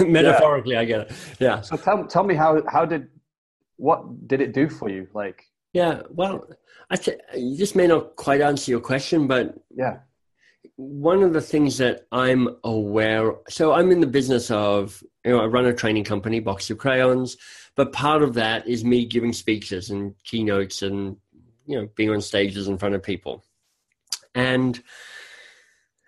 [0.00, 0.80] metaphorically, yeah.
[0.80, 1.12] I get it.
[1.38, 1.60] Yeah.
[1.60, 3.08] So tell tell me how how did
[3.76, 5.08] what did it do for you?
[5.12, 5.44] Like.
[5.74, 6.02] Yeah.
[6.10, 6.46] Well,
[6.90, 10.00] I th- this may not quite answer your question, but yeah
[10.76, 15.40] one of the things that I'm aware, so I'm in the business of, you know,
[15.40, 17.36] I run a training company, Box of Crayons,
[17.76, 21.16] but part of that is me giving speeches and keynotes and,
[21.66, 23.44] you know, being on stages in front of people.
[24.34, 24.82] And,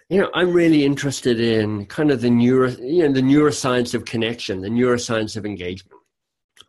[0.09, 4.05] you know, I'm really interested in kind of the neuro, you know, the neuroscience of
[4.05, 6.01] connection, the neuroscience of engagement.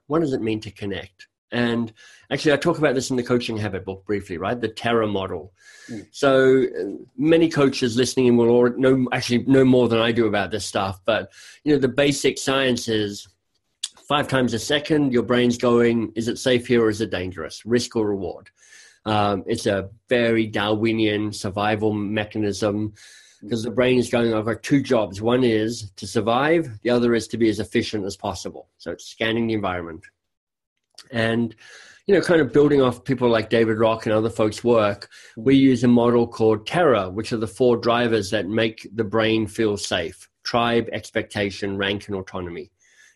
[0.07, 1.27] What does it mean to connect?
[1.51, 1.91] And
[2.31, 4.59] actually, I talk about this in the Coaching Habit book briefly, right?
[4.59, 5.53] The TERA model.
[5.89, 6.07] Mm.
[6.11, 10.27] So uh, many coaches listening in will already know, actually know more than I do
[10.27, 10.99] about this stuff.
[11.05, 11.31] But
[11.63, 13.27] you know, the basic science is
[14.07, 17.65] five times a second, your brain's going, is it safe here or is it dangerous?
[17.65, 18.49] Risk or reward?
[19.05, 22.93] Um, it's a very Darwinian survival mechanism
[23.45, 25.21] because the brain is going, I've two jobs.
[25.21, 28.69] One is to survive, the other is to be as efficient as possible.
[28.77, 30.03] So it's scanning the environment.
[31.11, 31.55] And,
[32.07, 35.55] you know, kind of building off people like David Rock and other folks' work, we
[35.55, 39.77] use a model called TERA, which are the four drivers that make the brain feel
[39.77, 42.71] safe tribe, expectation, rank, and autonomy.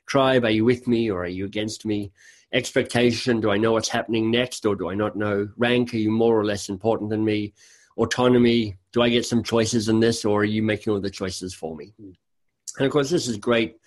[0.07, 2.11] Tribe, are you with me or are you against me?
[2.51, 5.47] Expectation, do I know what's happening next or do I not know?
[5.55, 7.53] Rank, are you more or less important than me?
[7.99, 11.53] Autonomy, do I get some choices in this or are you making all the choices
[11.53, 11.93] for me?
[11.99, 13.77] And of course, this is great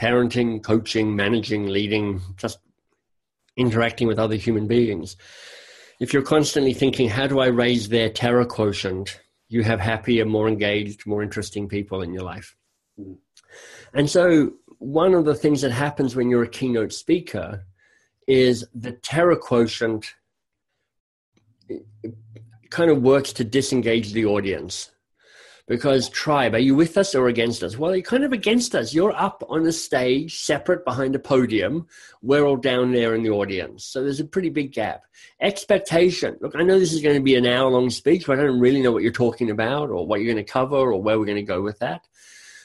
[0.00, 2.58] parenting, coaching, managing, leading, just
[3.56, 5.16] interacting with other human beings.
[6.00, 9.20] If you're constantly thinking, how do I raise their terror quotient?
[9.48, 12.56] You have happier, more engaged, more interesting people in your life.
[13.92, 17.66] And so, one of the things that happens when you're a keynote speaker
[18.26, 20.14] is the terror quotient
[22.72, 24.90] kind of works to disengage the audience.
[25.68, 27.78] Because tribe are you with us or against us?
[27.78, 28.92] Well you're kind of against us.
[28.92, 31.86] You're up on a stage separate behind a podium.
[32.20, 33.84] We're all down there in the audience.
[33.84, 35.02] So there's a pretty big gap.
[35.40, 36.36] Expectation.
[36.40, 38.58] Look i know this is going to be an hour long speech but i don't
[38.58, 41.26] really know what you're talking about or what you're going to cover or where we're
[41.26, 42.08] going to go with that.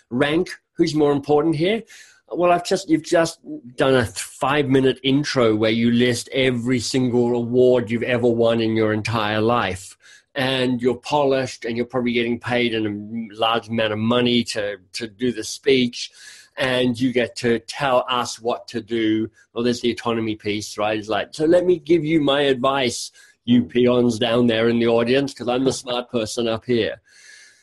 [0.09, 1.83] Rank who's more important here?
[2.29, 3.39] Well i've just you've just
[3.75, 8.75] done a five minute intro where you list every single award you've ever won in
[8.75, 9.96] your entire life
[10.37, 14.77] and you're polished and you're probably getting paid in a large amount of money to,
[14.93, 16.11] to do the speech
[16.57, 19.29] and you get to tell us what to do.
[19.51, 20.97] Well, there's the autonomy piece, right?
[20.97, 23.11] It's like, so let me give you my advice,
[23.45, 23.69] you mm.
[23.69, 27.01] peons down there in the audience, because I'm the smart person up here.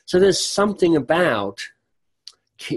[0.05, 1.61] So there's something about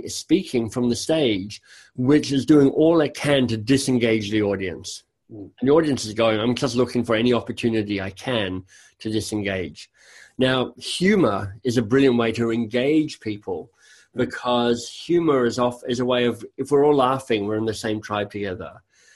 [0.08, 1.62] speaking from the stage
[1.96, 5.04] which is doing all it can to disengage the audience.
[5.30, 8.64] And the audience is going, I'm just looking for any opportunity I can
[9.00, 9.90] to disengage.
[10.38, 13.72] Now, humor is a brilliant way to engage people
[14.16, 17.74] because humor is off is a way of if we're all laughing, we're in the
[17.74, 18.72] same tribe together.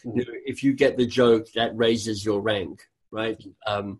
[0.06, 0.19] Mm-hmm.
[0.19, 3.41] You know, if you get the joke, that raises your rank, right?
[3.65, 4.00] Um,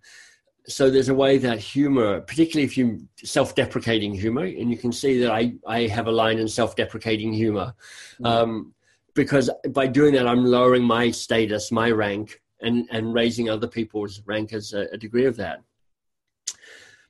[0.68, 5.20] so there's a way that humor, particularly if you self-deprecating humor, and you can see
[5.22, 7.74] that I, I have a line in self-deprecating humor,
[8.14, 8.26] mm-hmm.
[8.26, 8.74] um,
[9.14, 14.22] because by doing that, I'm lowering my status, my rank, and and raising other people's
[14.26, 15.62] rank as a, a degree of that.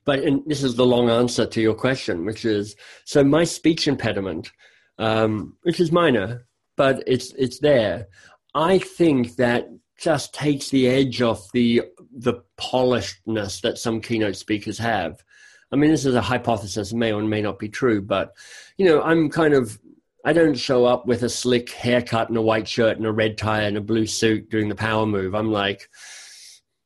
[0.04, 3.86] But and this is the long answer to your question, which is so my speech
[3.86, 4.50] impediment,
[4.98, 8.08] um, which is minor, but it's it's there.
[8.54, 14.78] I think that just takes the edge off the the polishedness that some keynote speakers
[14.78, 15.22] have.
[15.70, 18.32] I mean, this is a hypothesis, may or may not be true, but
[18.76, 19.78] you know, I'm kind of
[20.24, 23.36] I don't show up with a slick haircut and a white shirt and a red
[23.36, 25.34] tie and a blue suit doing the power move.
[25.34, 25.88] I'm like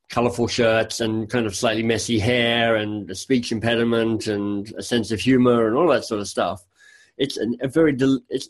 [0.09, 5.11] colorful shirts and kind of slightly messy hair and a speech impediment and a sense
[5.11, 6.65] of humor and all that sort of stuff.
[7.17, 8.49] It's a, a very del- it's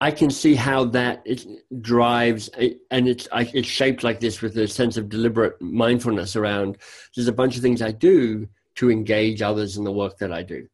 [0.00, 1.46] I can see how that it
[1.80, 2.50] drives,
[2.90, 6.76] and it's it's shaped like this with a sense of deliberate mindfulness around.
[7.14, 10.42] There's a bunch of things I do to engage others in the work that I
[10.42, 10.68] do.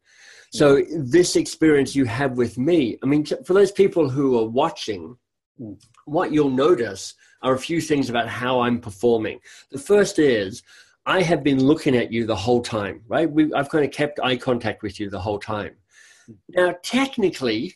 [0.53, 5.17] So this experience you have with me, I mean, for those people who are watching,
[5.59, 5.83] mm.
[6.05, 9.39] what you'll notice are a few things about how I'm performing.
[9.71, 10.61] The first is
[11.07, 13.29] I have been looking at you the whole time, right?
[13.29, 15.75] We, I've kind of kept eye contact with you the whole time.
[16.29, 16.35] Mm.
[16.49, 17.73] Now, technically,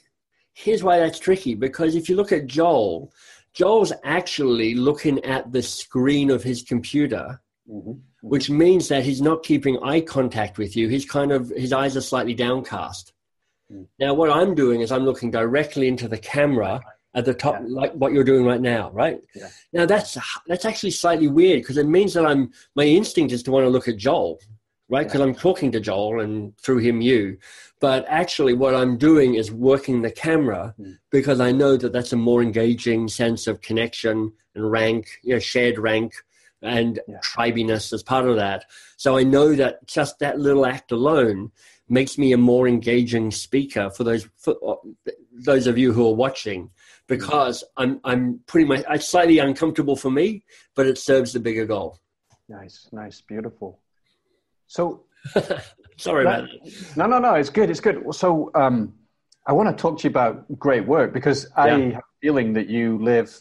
[0.54, 3.12] here's why that's tricky because if you look at Joel,
[3.54, 7.42] Joel's actually looking at the screen of his computer.
[7.68, 7.94] Mm-hmm
[8.30, 10.88] which means that he's not keeping eye contact with you.
[10.88, 13.13] He's kind of his eyes are slightly downcast.
[13.72, 13.88] Mm.
[14.00, 16.82] Now, what I'm doing is I'm looking directly into the camera
[17.13, 17.68] at the top, yeah.
[17.68, 19.20] like what you're doing right now, right?
[19.36, 19.50] Yeah.
[19.74, 23.52] Now that's that's actually slightly weird because it means that I'm my instinct is to
[23.52, 24.40] want to look at Joel,
[24.90, 25.08] right?
[25.08, 25.28] Because yeah.
[25.28, 27.38] I'm talking to Joel and through him you,
[27.80, 30.98] but actually what I'm doing is working the camera mm.
[31.10, 35.40] because I know that that's a more engaging sense of connection and rank, you know,
[35.40, 36.13] shared rank
[36.62, 37.20] and yeah.
[37.22, 38.65] tribiness as part of that.
[38.98, 41.52] So I know that just that little act alone
[41.89, 46.15] makes me a more engaging speaker for those for uh, those of you who are
[46.15, 46.70] watching
[47.08, 50.43] because I'm I'm pretty much it's slightly uncomfortable for me,
[50.76, 52.00] but it serves the bigger goal.
[52.50, 53.80] Nice, nice, beautiful.
[54.67, 55.06] So
[55.98, 56.98] sorry that, about that.
[56.98, 57.34] No, no, no.
[57.36, 57.70] It's good.
[57.70, 58.04] It's good.
[58.13, 58.93] So um,
[59.46, 62.67] I want to talk to you about great work because I have a feeling that
[62.67, 63.38] you live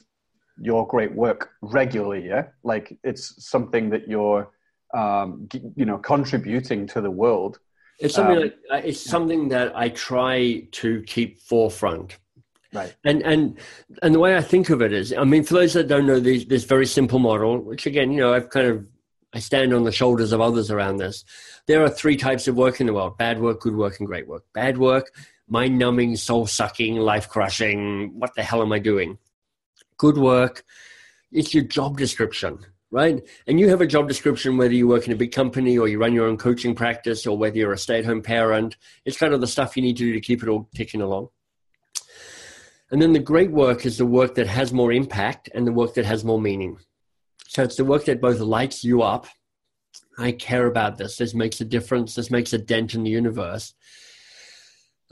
[0.61, 2.27] your great work regularly.
[2.27, 4.51] Yeah, like it's something that you're
[4.95, 7.59] um, you know contributing to the world.
[7.99, 8.37] It's something.
[8.37, 12.19] Um, like, uh, it's something that I try to keep forefront.
[12.73, 12.95] Right.
[13.05, 13.59] And and
[14.03, 16.21] and the way I think of it is, I mean, for those that don't know
[16.21, 18.87] this, this very simple model, which again, you know, I've kind of
[19.33, 21.25] I stand on the shoulders of others around this.
[21.67, 24.29] There are three types of work in the world: bad work, good work, and great
[24.29, 24.45] work.
[24.53, 25.11] Bad work,
[25.49, 28.19] mind-numbing, soul-sucking, life-crushing.
[28.19, 29.19] What the hell am I doing?
[29.99, 30.65] Good work,
[31.33, 33.27] it's your job description right?
[33.47, 35.99] And you have a job description whether you work in a big company or you
[35.99, 38.77] run your own coaching practice or whether you're a stay at home parent.
[39.05, 41.29] It's kind of the stuff you need to do to keep it all ticking along.
[42.91, 45.95] And then the great work is the work that has more impact and the work
[45.95, 46.79] that has more meaning.
[47.49, 49.27] So it's the work that both lights you up.
[50.19, 51.17] I care about this.
[51.17, 52.15] This makes a difference.
[52.15, 53.75] This makes a dent in the universe.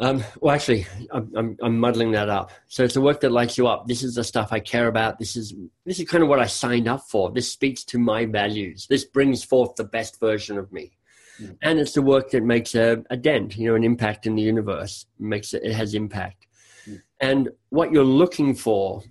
[0.01, 2.51] Um, well, actually, I'm, I'm, I'm, muddling that up.
[2.67, 3.87] So it's the work that lights you up.
[3.87, 5.21] This is the stuff I care about.
[5.21, 5.55] This is
[5.87, 7.31] this is kind of what I signed up for.
[7.31, 8.89] This speaks to my values.
[8.89, 10.97] This brings forth the best version of me,
[11.41, 11.57] mm.
[11.63, 14.43] and it's the work that makes a, a, dent, you know, an impact in the
[14.43, 15.07] universe.
[15.21, 16.49] It makes it, it has impact.
[16.89, 17.03] Mm.
[17.21, 19.05] And what you're looking for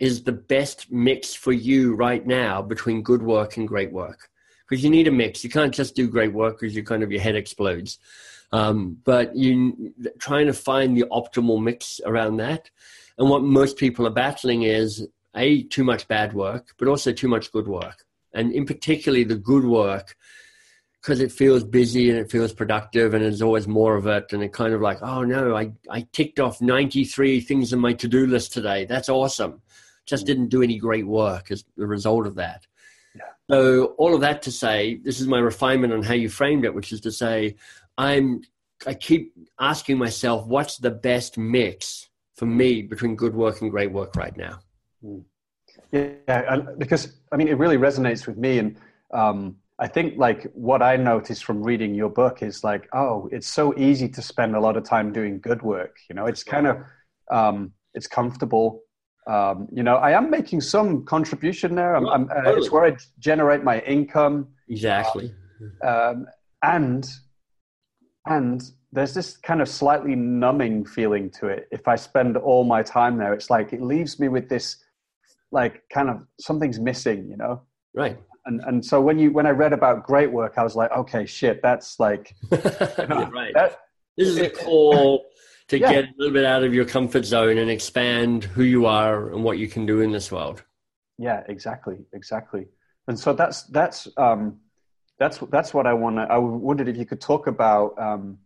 [0.00, 4.28] is the best mix for you right now between good work and great work,
[4.68, 5.42] because you need a mix.
[5.42, 7.98] You can't just do great work because you kind of your head explodes.
[8.52, 12.70] Um, but you trying to find the optimal mix around that.
[13.18, 17.28] And what most people are battling is a too much bad work, but also too
[17.28, 18.04] much good work.
[18.32, 20.16] And in particularly the good work,
[21.00, 24.32] because it feels busy and it feels productive and there's always more of it.
[24.32, 27.94] And it kind of like, oh no, I, I ticked off 93 things on my
[27.94, 28.84] to do list today.
[28.84, 29.62] That's awesome.
[30.04, 32.66] Just didn't do any great work as the result of that.
[33.14, 33.22] Yeah.
[33.50, 36.74] So, all of that to say, this is my refinement on how you framed it,
[36.74, 37.56] which is to say,
[38.00, 38.42] I'm
[38.86, 43.92] I keep asking myself, what's the best mix for me between good work and great
[43.92, 44.60] work right now?
[45.02, 45.18] Hmm.
[45.92, 48.76] Yeah, because I mean, it really resonates with me, and
[49.12, 53.46] um, I think like what I noticed from reading your book is like, oh, it's
[53.46, 55.96] so easy to spend a lot of time doing good work.
[56.08, 56.76] You know, it's kind of
[57.30, 58.82] um, it's comfortable.
[59.26, 61.94] Um, you know, I am making some contribution there.
[61.94, 64.48] I'm, I'm, uh, it's where I generate my income.
[64.68, 65.34] Exactly.
[65.84, 66.26] Um,
[66.62, 67.06] and
[68.30, 71.68] and there's this kind of slightly numbing feeling to it.
[71.70, 74.76] If i spend all my time there it's like it leaves me with this
[75.52, 77.62] like kind of something's missing you know?
[77.94, 78.18] Right.
[78.46, 81.26] And and so when you when i read about great work i was like okay
[81.26, 83.52] shit that's like you know, right.
[83.54, 83.80] that,
[84.16, 85.26] this is a call
[85.68, 85.92] to yeah.
[85.92, 89.44] get a little bit out of your comfort zone and expand who you are and
[89.44, 90.64] what you can do in this world.
[91.18, 92.66] Yeah exactly exactly.
[93.08, 94.60] And so that's that's um
[95.20, 96.22] that's that's what I want to.
[96.22, 98.38] I wondered if you could talk about um,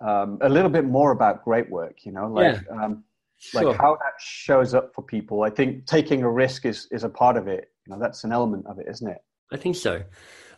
[0.00, 2.04] um, a little bit more about great work.
[2.04, 2.84] You know, like yeah.
[2.84, 3.04] um,
[3.38, 3.64] sure.
[3.64, 5.42] like how that shows up for people.
[5.42, 7.70] I think taking a risk is is a part of it.
[7.86, 9.18] You know, that's an element of it, isn't it?
[9.52, 10.02] I think so.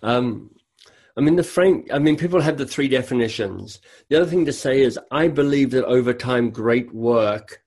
[0.03, 0.55] Um,
[1.17, 1.85] I mean, the frame.
[1.93, 3.81] I mean, people have the three definitions.
[4.09, 7.65] The other thing to say is, I believe that over time, great work,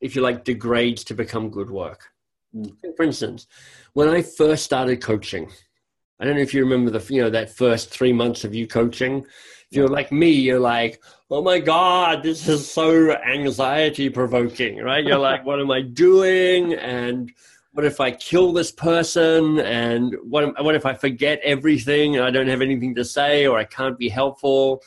[0.00, 2.10] if you like, degrades to become good work.
[2.54, 2.72] Mm.
[2.96, 3.48] For instance,
[3.94, 5.50] when I first started coaching
[6.20, 8.66] I don't know if you remember the you know that first three months of you
[8.66, 9.24] coaching.
[9.70, 15.04] If you're like me, you're like, oh my god, this is so anxiety provoking, right?
[15.04, 16.72] You're like, what am I doing?
[16.74, 17.30] And
[17.72, 19.60] what if I kill this person?
[19.60, 23.58] And what what if I forget everything and I don't have anything to say or
[23.58, 24.82] I can't be helpful?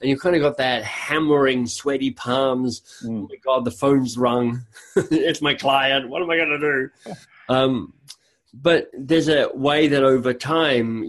[0.00, 2.80] And you kind of got that hammering, sweaty palms.
[3.04, 3.24] Mm.
[3.24, 4.64] Oh my god, the phone's rung.
[4.96, 6.08] it's my client.
[6.08, 7.14] What am I going to do?
[7.50, 7.92] Um,
[8.52, 11.06] but there's a way that over time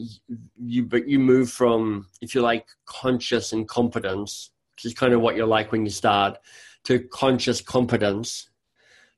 [0.58, 5.22] you but you move from if you like conscious and competence which is kind of
[5.22, 6.38] what you're like when you start
[6.84, 8.50] to conscious competence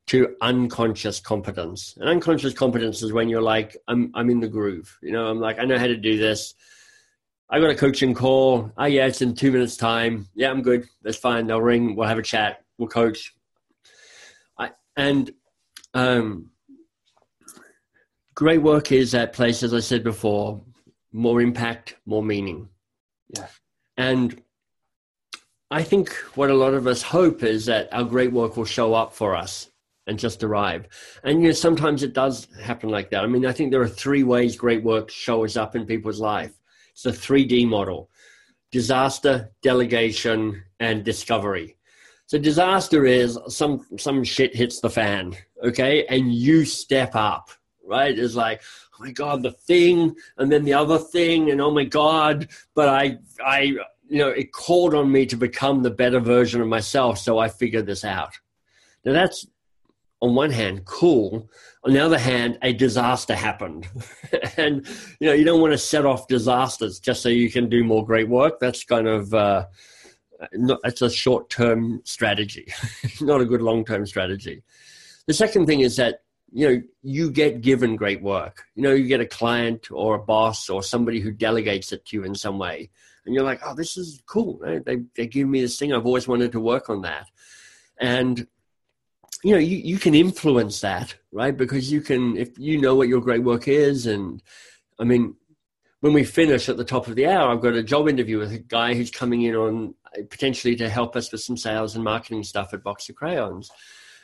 [0.06, 1.96] to unconscious competence.
[1.98, 4.98] And unconscious competence is when you're like i'm i'm in the groove.
[5.02, 6.54] You know i'm like i know how to do this.
[7.50, 8.70] I got a coaching call.
[8.76, 10.28] Oh yeah it's in two minutes time.
[10.34, 10.86] Yeah i'm good.
[11.02, 11.46] That's fine.
[11.46, 11.96] They'll ring.
[11.96, 12.64] We'll have a chat.
[12.78, 13.34] We'll coach.
[14.58, 15.30] I, and
[15.94, 16.50] um,
[18.34, 20.62] great work is that place, as I said before,
[21.12, 22.68] more impact, more meaning.
[23.36, 23.46] Yeah.
[23.96, 24.42] And
[25.70, 28.94] I think what a lot of us hope is that our great work will show
[28.94, 29.70] up for us
[30.06, 30.86] and just arrive.
[31.22, 33.24] And you know, sometimes it does happen like that.
[33.24, 36.52] I mean, I think there are three ways great work shows up in people's life.
[36.92, 38.10] It's the 3D model
[38.70, 41.76] disaster, delegation, and discovery.
[42.26, 47.50] So disaster is some some shit hits the fan, okay, and you step up,
[47.86, 48.18] right?
[48.18, 48.62] It's like,
[48.94, 52.88] oh my god, the thing, and then the other thing, and oh my god, but
[52.88, 53.60] I I
[54.08, 57.48] you know it called on me to become the better version of myself, so I
[57.48, 58.32] figured this out.
[59.04, 59.46] Now that's
[60.20, 61.50] on one hand cool.
[61.84, 63.86] On the other hand a disaster happened.
[64.56, 64.86] And
[65.18, 68.06] you know you don't want to set off disasters just so you can do more
[68.06, 68.60] great work.
[68.60, 69.66] That's kind of uh,
[70.52, 72.72] not, that's a short term strategy
[73.20, 74.62] not a good long term strategy.
[75.26, 76.20] The second thing is that
[76.54, 78.64] you know you get given great work.
[78.76, 82.16] You know you get a client or a boss or somebody who delegates it to
[82.16, 82.90] you in some way.
[83.26, 84.60] And you're like oh this is cool.
[84.62, 85.92] They, they give me this thing.
[85.92, 87.26] I've always wanted to work on that.
[87.98, 88.46] And
[89.42, 91.56] you know you, you can influence that right?
[91.56, 94.42] Because you can if you know what your great work is and
[94.98, 95.34] i mean
[96.00, 98.52] when we finish at the top of the hour i've got a job interview with
[98.52, 99.94] a guy who's coming in on
[100.30, 103.70] potentially to help us with some sales and marketing stuff at box of crayons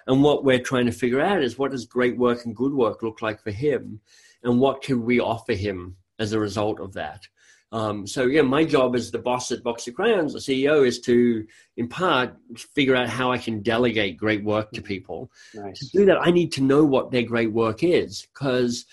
[0.07, 3.03] and what we're trying to figure out is what does great work and good work
[3.03, 4.01] look like for him
[4.43, 7.27] and what can we offer him as a result of that
[7.73, 11.01] um, so yeah, my job as the boss at Box of Crayons, the CEO, is
[11.03, 11.47] to,
[11.77, 12.37] in part,
[12.75, 15.31] figure out how I can delegate great work to people.
[15.55, 15.79] Nice.
[15.79, 18.87] To do that, I need to know what their great work is because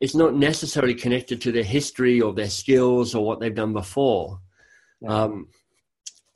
[0.00, 4.40] it's not necessarily connected to their history or their skills or what they've done before.
[5.00, 5.22] Yeah.
[5.22, 5.48] Um,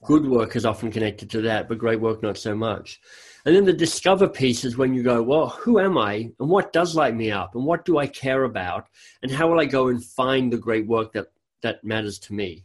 [0.04, 3.00] good work is often connected to that, but great work not so much.
[3.44, 6.72] And then the discover piece is when you go, well, who am I and what
[6.72, 8.88] does light me up and what do I care about
[9.22, 11.28] and how will I go and find the great work that
[11.62, 12.64] that matters to me.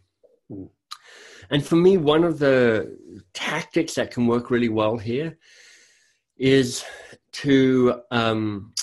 [0.52, 0.70] Mm.
[1.50, 2.98] And for me, one of the
[3.34, 5.38] tactics that can work really well here
[6.38, 6.84] is
[7.32, 8.74] to um,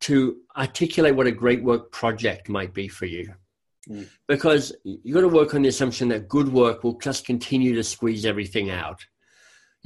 [0.00, 3.32] to articulate what a great work project might be for you.
[3.88, 4.08] Mm.
[4.26, 7.84] Because you've got to work on the assumption that good work will just continue to
[7.84, 9.04] squeeze everything out.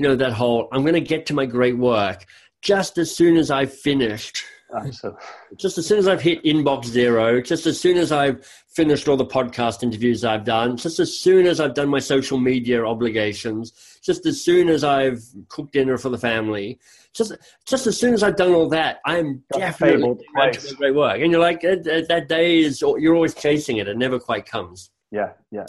[0.02, 2.26] You know, that whole, I'm going to get to my great work
[2.60, 4.42] just as soon as I've finished
[4.90, 5.16] so.
[5.56, 9.16] Just as soon as I've hit inbox zero, just as soon as I've finished all
[9.16, 13.98] the podcast interviews I've done, just as soon as I've done my social media obligations,
[14.02, 16.80] just as soon as I've cooked dinner for the family,
[17.12, 17.32] just
[17.66, 21.20] just as soon as I've done all that, I'm That's definitely doing great work.
[21.20, 24.90] And you're like, that, that day is you're always chasing it; it never quite comes.
[25.10, 25.66] Yeah, yeah.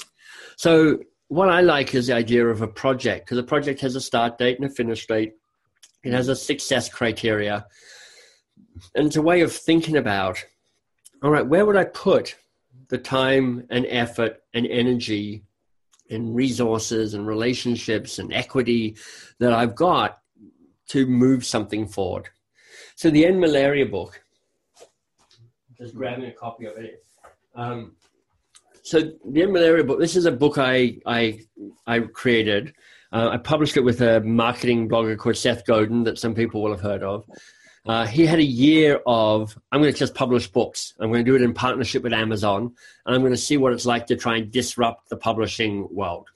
[0.55, 0.99] So
[1.33, 4.37] what I like is the idea of a project because a project has a start
[4.37, 5.33] date and a finish date.
[6.03, 7.65] It has a success criteria.
[8.93, 10.43] And it's a way of thinking about
[11.23, 12.35] all right where would i put
[12.89, 15.43] the time and effort and energy
[16.09, 18.97] and resources and relationships and equity
[19.39, 20.19] that i've got
[20.89, 22.29] to move something forward?
[22.95, 24.21] So the end malaria book
[25.79, 27.03] just grabbing a copy of it.
[27.55, 27.95] Um,
[28.83, 31.39] so the malaria book this is a book i i
[31.87, 32.73] i created
[33.13, 36.71] uh, I published it with a marketing blogger called Seth Godin that some people will
[36.71, 37.25] have heard of.
[37.85, 40.93] Uh, he had a year of, I'm going to just publish books.
[40.99, 42.73] I'm going to do it in partnership with Amazon,
[43.05, 46.29] and I'm going to see what it's like to try and disrupt the publishing world.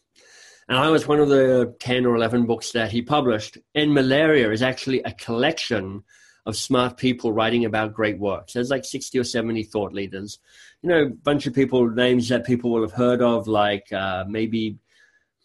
[0.70, 3.58] And I was one of the 10 or 11 books that he published.
[3.74, 6.04] And Malaria is actually a collection
[6.46, 8.50] of smart people writing about great work.
[8.50, 10.40] So there's like 60 or 70 thought leaders.
[10.84, 14.26] You know, a bunch of people, names that people will have heard of, like uh,
[14.28, 14.78] maybe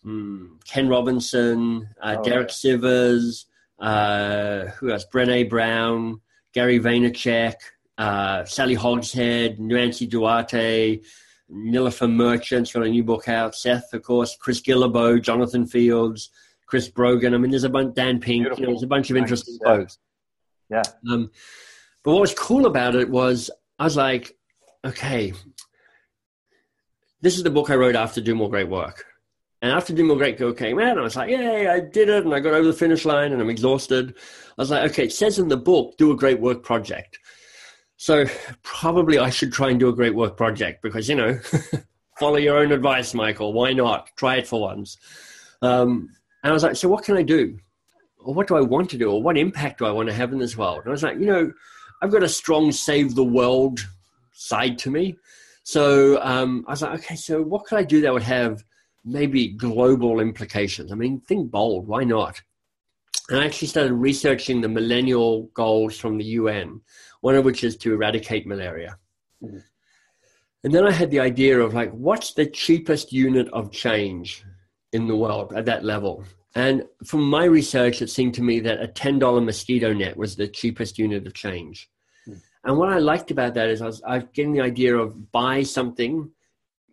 [0.03, 2.55] hmm, Ken Robinson, uh, oh, Derek yeah.
[2.55, 3.45] Sivers,
[3.81, 5.07] uh, who else?
[5.13, 6.21] Brene Brown,
[6.53, 7.55] Gary Vaynerchuk,
[7.99, 11.01] uh, Sally Hogshead, Nancy Duarte,
[11.51, 13.55] Nilofer Merchant's got a new book out.
[13.55, 16.31] Seth, of course, Chris Guillebeau, Jonathan Fields,
[16.67, 17.35] Chris Brogan.
[17.35, 17.95] I mean, there's a bunch.
[17.95, 18.45] Dan Pink.
[18.45, 19.99] You know, there's a bunch of interesting folks.
[20.71, 20.83] Yeah.
[21.11, 21.31] Um,
[22.03, 24.35] but what was cool about it was I was like,
[24.85, 25.33] okay,
[27.21, 29.07] this is the book I wrote after Do More Great Work.
[29.63, 32.25] And after Do More great go came out, I was like, yay, I did it.
[32.25, 34.15] And I got over the finish line and I'm exhausted.
[34.59, 37.21] I was like, okay, it says in the book, do a great work project.
[37.97, 38.25] So
[38.65, 41.39] probably I should try and do a great work project because, you know,
[42.19, 43.53] follow your own advice, Michael.
[43.53, 44.09] Why not?
[44.17, 44.97] Try it for once.
[45.63, 46.09] Um,
[46.43, 47.57] and I was like, so what can I do?
[48.19, 49.13] Or what do I want to do?
[49.13, 50.81] Or what impact do I want to have in this world?
[50.81, 51.53] And I was like, you know,
[52.03, 53.79] I've got a strong save the world
[54.33, 55.17] side to me.
[55.63, 58.65] So um, I was like, okay, so what could I do that would have
[59.05, 60.93] maybe global implications.
[60.93, 61.87] I mean, think bold.
[61.87, 62.41] Why not?
[63.29, 66.81] And I actually started researching the millennial goals from the UN,
[67.21, 68.99] one of which is to eradicate malaria.
[69.43, 69.59] Mm-hmm.
[70.65, 74.45] And then I had the idea of like, what's the cheapest unit of change
[74.93, 76.25] in the world at that level?
[76.55, 80.47] And from my research, it seemed to me that a $10 mosquito net was the
[80.47, 81.91] cheapest unit of change.
[82.65, 85.33] And what I liked about that is I was, I was getting the idea of
[85.33, 86.31] buy something,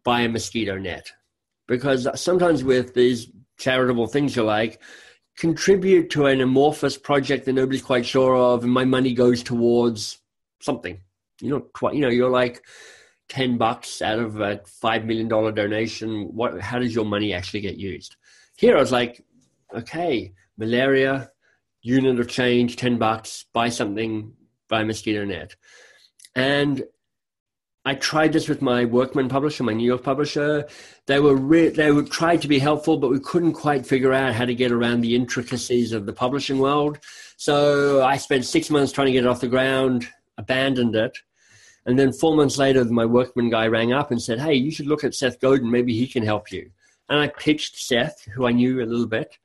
[0.04, 1.12] buy a mosquito net.
[1.68, 4.82] Because sometimes with these charitable things you like,
[5.38, 10.20] contribute to an amorphous project that nobody's quite sure of, and my money goes towards
[10.60, 11.00] something.
[11.40, 12.64] You know, quite, you know, you're like,
[13.30, 17.78] 10 bucks out of a $5 million donation, what, how does your money actually get
[17.78, 18.16] used?
[18.58, 19.24] Here I was like,
[19.74, 21.32] okay, malaria,
[21.82, 24.34] unit of change, 10 bucks, buy something,
[24.70, 25.56] buy mosquito net.
[26.36, 26.84] And
[27.86, 30.68] I tried this with my Workman publisher, my New York publisher.
[31.08, 34.36] They were re- they would try to be helpful, but we couldn't quite figure out
[34.36, 37.00] how to get around the intricacies of the publishing world.
[37.38, 40.08] So I spent six months trying to get it off the ground,
[40.38, 41.18] abandoned it,
[41.86, 44.88] and then four months later, my Workman guy rang up and said, "Hey, you should
[44.88, 45.72] look at Seth Godin.
[45.72, 46.70] Maybe he can help you."
[47.08, 49.38] And I pitched Seth, who I knew a little bit,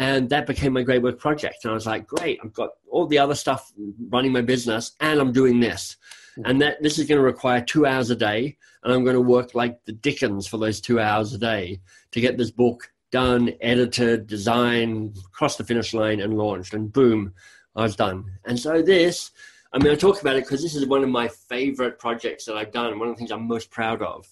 [0.00, 1.58] and that became my great work project.
[1.62, 3.70] And I was like, great, I've got all the other stuff
[4.08, 5.98] running my business and I'm doing this.
[6.42, 8.56] And that this is going to require two hours a day.
[8.82, 11.82] And I'm going to work like the Dickens for those two hours a day
[12.12, 16.72] to get this book done, edited, designed, crossed the finish line and launched.
[16.72, 17.34] And boom,
[17.76, 18.24] I was done.
[18.46, 19.32] And so this,
[19.74, 22.56] I mean, I talk about it because this is one of my favorite projects that
[22.56, 22.98] I've done.
[22.98, 24.26] One of the things I'm most proud of.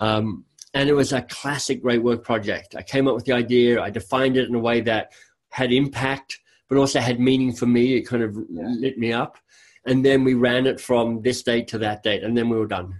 [0.00, 0.44] Um,
[0.74, 2.74] and it was a classic great work project.
[2.76, 5.12] I came up with the idea, I defined it in a way that
[5.50, 7.96] had impact, but also had meaning for me.
[7.96, 8.66] It kind of yeah.
[8.68, 9.38] lit me up.
[9.86, 12.66] And then we ran it from this date to that date, and then we were
[12.66, 12.98] done.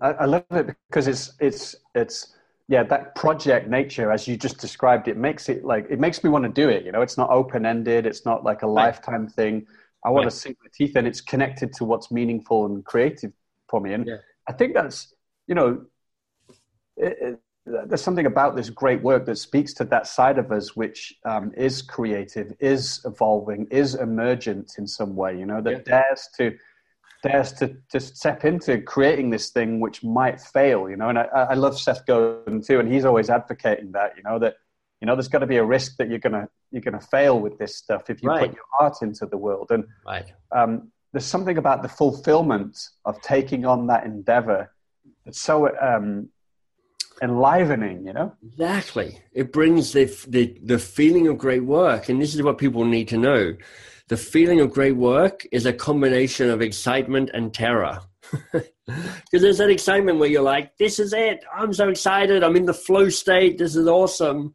[0.00, 2.34] I, I love it because it's it's it's
[2.68, 6.30] yeah that project nature as you just described it makes it like it makes me
[6.30, 8.86] want to do it you know it's not open ended it's not like a right.
[8.86, 9.66] lifetime thing
[10.06, 10.30] i want right.
[10.30, 13.32] to sink my teeth in it's connected to what's meaningful and creative
[13.68, 14.16] for me and yeah.
[14.48, 15.14] i think that's
[15.46, 15.84] you know
[16.98, 17.40] it, it,
[17.86, 21.52] there's something about this great work that speaks to that side of us which um,
[21.56, 26.00] is creative is evolving is emergent in some way you know that yeah.
[26.00, 26.56] dares to
[27.22, 31.24] dares to, to step into creating this thing which might fail you know and i,
[31.24, 34.56] I love seth godin too and he's always advocating that you know that
[35.00, 37.58] you know there's got to be a risk that you're gonna you're gonna fail with
[37.58, 38.46] this stuff if you right.
[38.46, 40.32] put your heart into the world and right.
[40.52, 44.72] um, there's something about the fulfillment of taking on that endeavor
[45.24, 46.28] that's so um,
[47.22, 48.32] enlivening, you know?
[48.44, 49.20] Exactly.
[49.32, 52.08] It brings the, the, the feeling of great work.
[52.08, 53.56] And this is what people need to know.
[54.08, 58.00] The feeling of great work is a combination of excitement and terror.
[58.88, 61.44] Because there's that excitement where you're like, this is it.
[61.54, 62.42] I'm so excited.
[62.42, 63.58] I'm in the flow state.
[63.58, 64.54] This is awesome.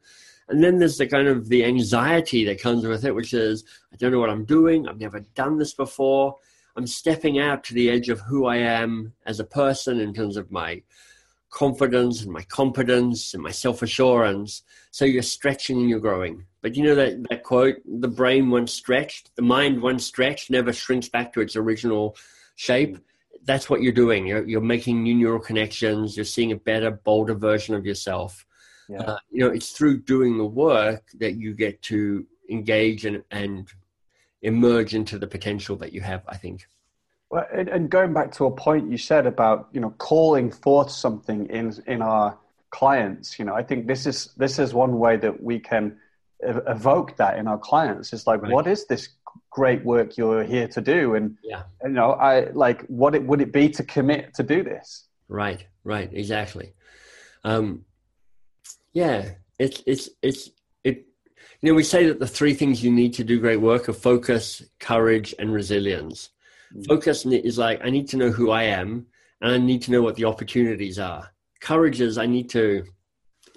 [0.49, 3.95] And then there's the kind of the anxiety that comes with it, which is, I
[3.97, 4.88] don't know what I'm doing.
[4.88, 6.36] I've never done this before.
[6.76, 10.36] I'm stepping out to the edge of who I am as a person in terms
[10.36, 10.82] of my
[11.53, 14.63] confidence and my competence and my self assurance.
[14.91, 16.45] So you're stretching and you're growing.
[16.61, 20.73] But you know that, that quote the brain, once stretched, the mind, once stretched, never
[20.73, 22.17] shrinks back to its original
[22.55, 22.97] shape.
[23.45, 24.25] That's what you're doing.
[24.25, 26.17] You're, you're making new neural connections.
[26.17, 28.45] You're seeing a better, bolder version of yourself.
[28.89, 29.01] Yeah.
[29.01, 33.67] Uh, you know, it's through doing the work that you get to engage and, and
[34.41, 36.67] emerge into the potential that you have, I think.
[37.34, 41.47] Well, and going back to a point you said about you know calling forth something
[41.47, 42.38] in in our
[42.69, 45.97] clients, you know, I think this is this is one way that we can
[46.41, 48.13] evoke that in our clients.
[48.13, 48.51] It's like, right.
[48.51, 49.09] what is this
[49.49, 51.15] great work you're here to do?
[51.15, 54.61] And yeah, you know, I like what it would it be to commit to do
[54.61, 55.07] this?
[55.27, 56.73] Right, right, exactly.
[57.43, 57.84] Um,
[58.93, 60.51] yeah, it's it's it's
[60.84, 61.07] it.
[61.61, 63.93] You know, we say that the three things you need to do great work are
[63.93, 66.29] focus, courage, and resilience.
[66.74, 66.84] Hmm.
[66.84, 69.05] Focus is like, I need to know who I am
[69.41, 71.32] and I need to know what the opportunities are.
[71.61, 72.84] Courage is, I need to,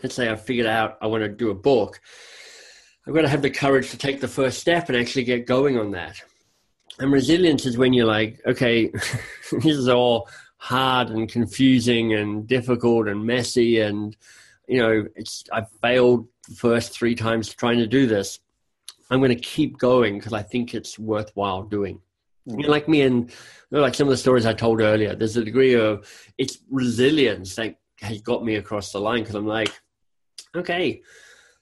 [0.02, 2.00] let's say I've figured out I want to do a book.
[3.06, 5.78] I've got to have the courage to take the first step and actually get going
[5.78, 6.20] on that.
[6.98, 8.86] And resilience is when you're like, okay,
[9.52, 14.16] this is all hard and confusing and difficult and messy and
[14.66, 18.40] you know it's i've failed the first three times trying to do this
[19.10, 22.00] i'm going to keep going because i think it's worthwhile doing
[22.46, 23.30] you know, like me and
[23.70, 27.76] like some of the stories I told earlier, there's a degree of it's resilience that
[28.00, 29.72] has got me across the line because I'm like,
[30.54, 31.02] okay,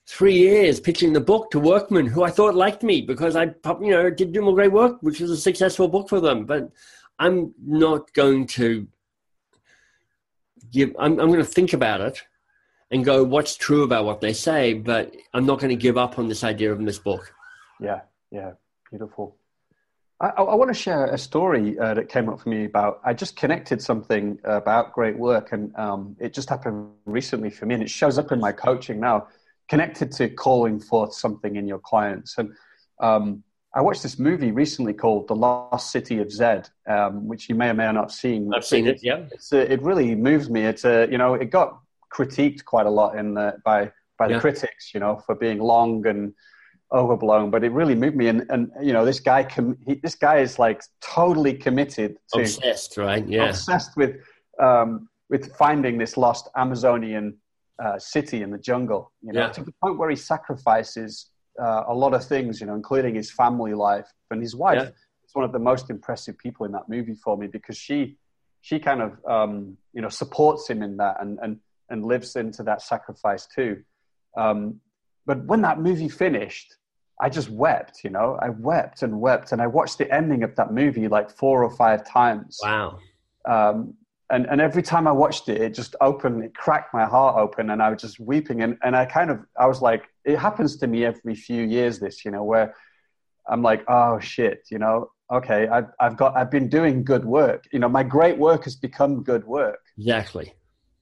[0.07, 3.45] three years pitching the book to Workman who I thought liked me because I,
[3.81, 6.45] you know, did do more great work, which was a successful book for them.
[6.45, 6.71] But
[7.17, 8.87] I'm not going to
[10.71, 10.95] give.
[10.99, 12.21] I'm, I'm going to think about it
[12.91, 16.19] and go, what's true about what they say, but I'm not going to give up
[16.19, 17.33] on this idea of this book.
[17.79, 18.51] Yeah, yeah,
[18.91, 19.37] beautiful.
[20.21, 23.01] I, I, want to share a story uh, that came up for me about.
[23.03, 27.73] I just connected something about great work, and um, it just happened recently for me,
[27.75, 29.27] and it shows up in my coaching now.
[29.67, 32.51] Connected to calling forth something in your clients, and
[32.99, 33.43] um,
[33.73, 37.69] I watched this movie recently called The Lost City of Zed, um, which you may
[37.69, 38.53] or may not have seen.
[38.53, 38.99] I've seen it.
[39.03, 40.61] Yeah, a, it really moves me.
[40.61, 41.79] It's a you know it got
[42.13, 44.39] critiqued quite a lot in the, by by the yeah.
[44.39, 46.33] critics, you know, for being long and
[46.95, 48.27] overblown, but it really moved me.
[48.27, 52.41] And, and you know, this guy, com- he, this guy is like totally committed to
[52.41, 53.27] obsessed, right?
[53.27, 54.17] Yeah, obsessed with
[54.59, 57.37] um, with finding this lost Amazonian
[57.83, 59.11] uh, city in the jungle.
[59.21, 59.49] You know, yeah.
[59.49, 61.29] to the point where he sacrifices
[61.61, 64.81] uh, a lot of things, you know, including his family life and his wife.
[64.81, 64.89] Yeah.
[65.23, 68.17] It's one of the most impressive people in that movie for me because she
[68.61, 72.63] she kind of um, you know supports him in that and and and lives into
[72.63, 73.83] that sacrifice too.
[74.37, 74.79] Um,
[75.25, 76.75] but when that movie finished,
[77.19, 79.51] I just wept, you know, I wept and wept.
[79.51, 82.59] And I watched the ending of that movie like four or five times.
[82.61, 82.99] Wow.
[83.45, 83.93] Um,
[84.29, 87.69] and, and every time I watched it, it just opened, it cracked my heart open
[87.69, 88.63] and I was just weeping.
[88.63, 91.99] And, and I kind of, I was like, it happens to me every few years,
[91.99, 92.75] this, you know, where
[93.47, 97.65] I'm like, oh shit, you know, okay, I've, I've got, I've been doing good work.
[97.71, 99.79] You know, my great work has become good work.
[99.97, 100.53] Exactly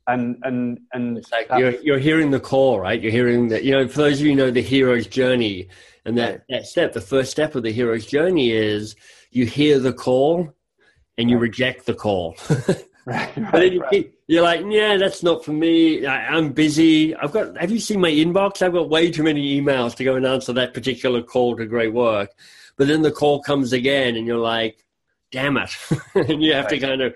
[0.07, 3.01] and and and it's like you're you're hearing the call, right?
[3.01, 3.63] You're hearing that.
[3.63, 5.69] You know, for those of you who know the hero's journey,
[6.05, 8.95] and that that step, the first step of the hero's journey is
[9.31, 10.53] you hear the call,
[11.17, 11.43] and you right.
[11.43, 12.35] reject the call.
[12.49, 16.05] right, right, but then you keep, you're like, yeah, that's not for me.
[16.05, 17.15] I, I'm busy.
[17.15, 17.57] I've got.
[17.57, 18.61] Have you seen my inbox?
[18.61, 21.93] I've got way too many emails to go and answer that particular call to great
[21.93, 22.31] work.
[22.77, 24.83] But then the call comes again, and you're like,
[25.31, 25.75] damn it,
[26.15, 27.15] and you have to kind of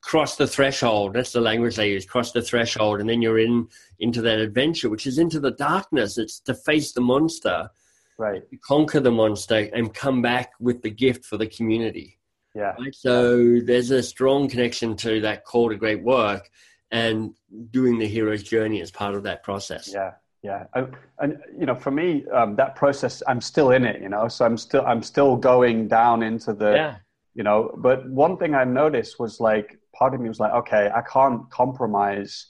[0.00, 1.14] cross the threshold.
[1.14, 2.04] That's the language they use.
[2.04, 3.68] Cross the threshold, and then you're in
[3.98, 6.18] into that adventure, which is into the darkness.
[6.18, 7.70] It's to face the monster,
[8.18, 8.42] right?
[8.62, 12.18] Conquer the monster and come back with the gift for the community.
[12.54, 12.74] Yeah.
[12.78, 12.94] Right?
[12.94, 16.50] So there's a strong connection to that call to great work
[16.90, 17.34] and
[17.70, 19.90] doing the hero's journey as part of that process.
[19.92, 20.12] Yeah.
[20.44, 24.02] Yeah, and, and you know, for me, um, that process, I'm still in it.
[24.02, 26.96] You know, so I'm still, I'm still going down into the, yeah.
[27.34, 27.72] you know.
[27.78, 31.48] But one thing I noticed was like part of me was like, okay, I can't
[31.50, 32.48] compromise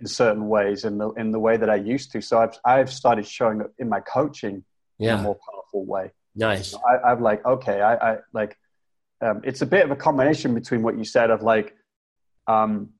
[0.00, 2.20] in certain ways in the in the way that I used to.
[2.20, 4.64] So I've I've started showing up in my coaching
[5.02, 5.14] yeah.
[5.14, 6.10] in a more powerful way.
[6.34, 6.72] Nice.
[6.72, 8.56] You I, am like, okay, I, I like.
[9.20, 11.76] Um, it's a bit of a combination between what you said of like,
[12.48, 12.90] um,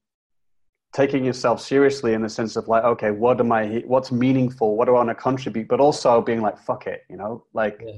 [0.95, 3.83] taking yourself seriously in the sense of like, okay, what am I?
[3.87, 4.77] What's meaningful?
[4.77, 5.69] What do I want to contribute?
[5.69, 7.95] But also being like, fuck it, you know, like, yeah.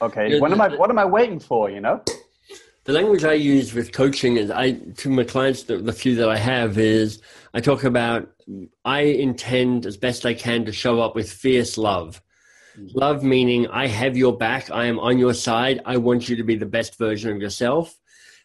[0.00, 0.68] okay, what am I?
[0.76, 1.70] What am I waiting for?
[1.70, 2.02] You know
[2.84, 6.28] the language I use with coaching is I to my clients the, the, few that
[6.28, 7.20] I have is
[7.54, 8.28] I talk about
[8.84, 12.20] I intend as best I can to show up with fierce love.
[12.76, 16.44] Love meaning I have your back, I am on your side, I want you to
[16.44, 17.98] be the best version of yourself.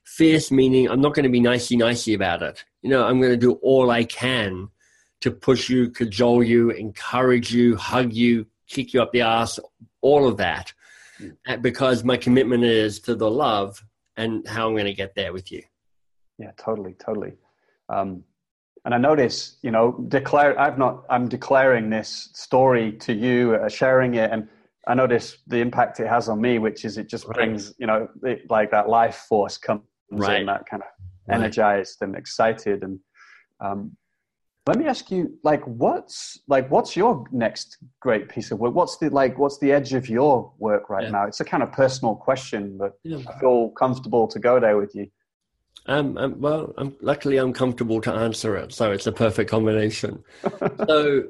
[0.04, 2.64] Fierce meaning I'm not going to be nicey nicey about it.
[2.82, 4.70] You know, I'm going to do all I can
[5.22, 9.60] to push you, cajole you, encourage you, hug you, kick you up the ass,
[10.02, 10.74] all of that.
[11.20, 11.62] Mm-hmm.
[11.62, 13.84] Because my commitment is to the love
[14.16, 15.64] and how I'm going to get there with you.
[16.38, 17.34] Yeah, totally, totally.
[17.90, 18.24] Um,
[18.88, 20.58] and I notice, you know, declare.
[20.58, 21.04] I've not.
[21.10, 24.48] I'm declaring this story to you, uh, sharing it, and
[24.88, 27.36] I notice the impact it has on me, which is it just right.
[27.36, 30.40] brings, you know, it, like that life force comes right.
[30.40, 32.08] in, that kind of energized right.
[32.08, 32.98] and excited, and
[33.60, 33.92] um,
[34.66, 38.74] let me ask you, like, what's like, what's your next great piece of work?
[38.74, 41.10] What's the like, what's the edge of your work right yeah.
[41.10, 41.28] now?
[41.28, 43.18] It's a kind of personal question, but yeah.
[43.28, 45.08] I feel comfortable to go there with you.
[45.88, 50.24] Um, um well, I'm, luckily I'm comfortable to answer it, so it's a perfect combination.
[50.88, 51.24] so,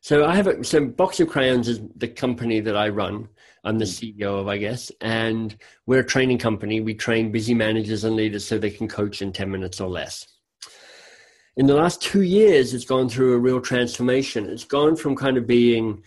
[0.00, 3.28] so I have a, so Box of Crayons is the company that I run.
[3.64, 4.22] I'm the hmm.
[4.22, 6.80] CEO of, I guess, and we're a training company.
[6.80, 10.26] We train busy managers and leaders so they can coach in ten minutes or less
[11.56, 14.48] in the last two years, it's gone through a real transformation.
[14.48, 16.02] It's gone from kind of being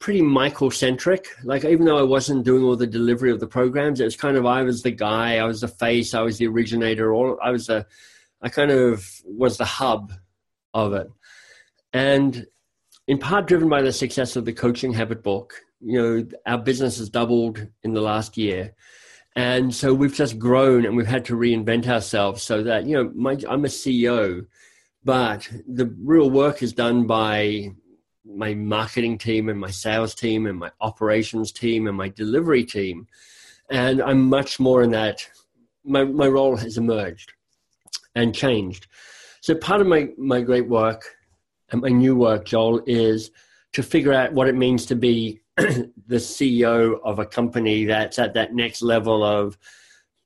[0.00, 1.28] pretty Michael centric.
[1.44, 4.36] Like even though I wasn't doing all the delivery of the programs, it was kind
[4.36, 7.50] of I was the guy, I was the face, I was the originator, or I
[7.50, 7.86] was the,
[8.42, 10.12] I kind of was the hub
[10.72, 11.10] of it,
[11.92, 12.46] and
[13.06, 15.54] in part driven by the success of the Coaching Habit book.
[15.82, 18.74] You know, our business has doubled in the last year.
[19.34, 23.10] And so we've just grown and we've had to reinvent ourselves so that, you know,
[23.14, 24.46] my, I'm a CEO
[25.04, 27.70] but the real work is done by
[28.34, 33.06] my marketing team and my sales team and my operations team and my delivery team.
[33.70, 35.26] And I'm much more in that.
[35.84, 37.32] My, my role has emerged
[38.14, 38.86] and changed.
[39.40, 41.16] So part of my, my great work
[41.70, 43.30] and my new work, Joel, is
[43.72, 48.34] to figure out what it means to be the CEO of a company that's at
[48.34, 49.56] that next level of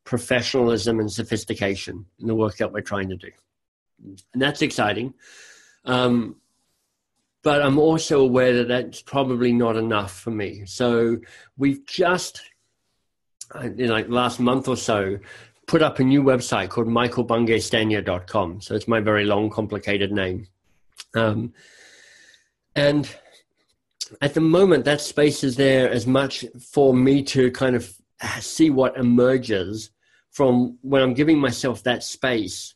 [0.05, 3.30] professionalism and sophistication in the work that we're trying to do.
[4.02, 5.14] And that's exciting.
[5.84, 6.36] Um,
[7.45, 10.64] but I'm also aware that that's probably not enough for me.
[10.64, 11.18] So
[11.59, 12.40] we've just,
[13.62, 15.18] in like last month or so,
[15.66, 18.62] put up a new website called michaelbungay-stanier.com.
[18.62, 20.49] So it's my very long, complicated name.
[21.14, 21.53] Um,
[22.74, 23.09] and
[24.22, 27.95] at the moment, that space is there as much for me to kind of
[28.40, 29.90] see what emerges
[30.30, 32.74] from when I'm giving myself that space.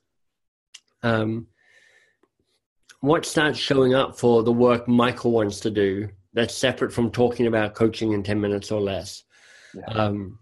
[1.03, 1.47] Um,
[3.01, 7.46] what starts showing up for the work Michael wants to do that's separate from talking
[7.46, 9.24] about coaching in 10 minutes or less?
[9.74, 9.84] Yeah.
[9.86, 10.38] Um,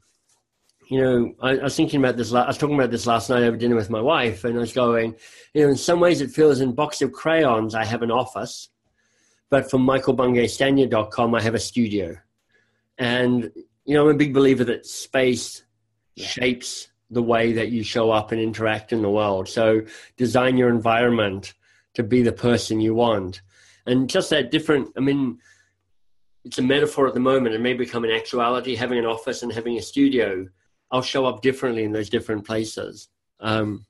[0.88, 2.32] you know, I, I, was thinking about this.
[2.32, 4.72] I was talking about this last night over dinner with my wife, and I was
[4.72, 5.16] going,
[5.52, 8.68] you know, in some ways it feels in box of crayons I have an office,
[9.50, 12.16] but from michaelbungay-stanier.com I have a studio,
[12.98, 13.50] and
[13.84, 15.64] you know, I'm a big believer that space
[16.14, 16.26] yeah.
[16.26, 19.48] shapes the way that you show up and interact in the world.
[19.48, 19.82] So
[20.16, 21.54] design your environment
[21.96, 23.42] to be the person you want,
[23.84, 24.88] and just that different.
[24.96, 25.38] I mean,
[26.44, 28.74] it's a metaphor at the moment, and may become an actuality.
[28.74, 30.46] Having an office and having a studio
[30.90, 33.08] I'll show up differently in those different places.
[33.40, 33.86] Um,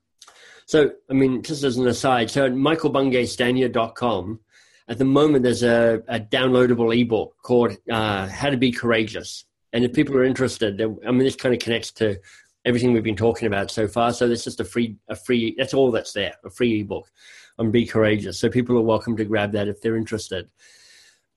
[0.66, 4.40] so, I mean, just as an aside, so at michaelbungay-stanier.com,
[4.88, 9.44] at the moment, there's a, a downloadable ebook called uh, How to Be Courageous.
[9.72, 12.16] And if people are interested, I mean, this kind of connects to
[12.64, 14.12] everything we've been talking about so far.
[14.12, 17.11] So there's just a free, a free, that's all that's there, a free ebook
[17.59, 18.38] on Be Courageous.
[18.38, 20.48] So people are welcome to grab that if they're interested.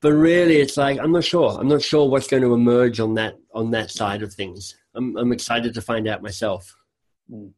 [0.02, 1.58] But really, it's like, I'm not sure.
[1.60, 4.76] I'm not sure what's going to emerge on that, on that side of things.
[4.94, 6.74] I'm, I'm excited to find out myself.
[7.30, 7.52] Mm.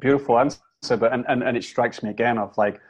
[0.00, 0.60] Beautiful answer,
[0.96, 2.80] but and, and, and it strikes me again of like,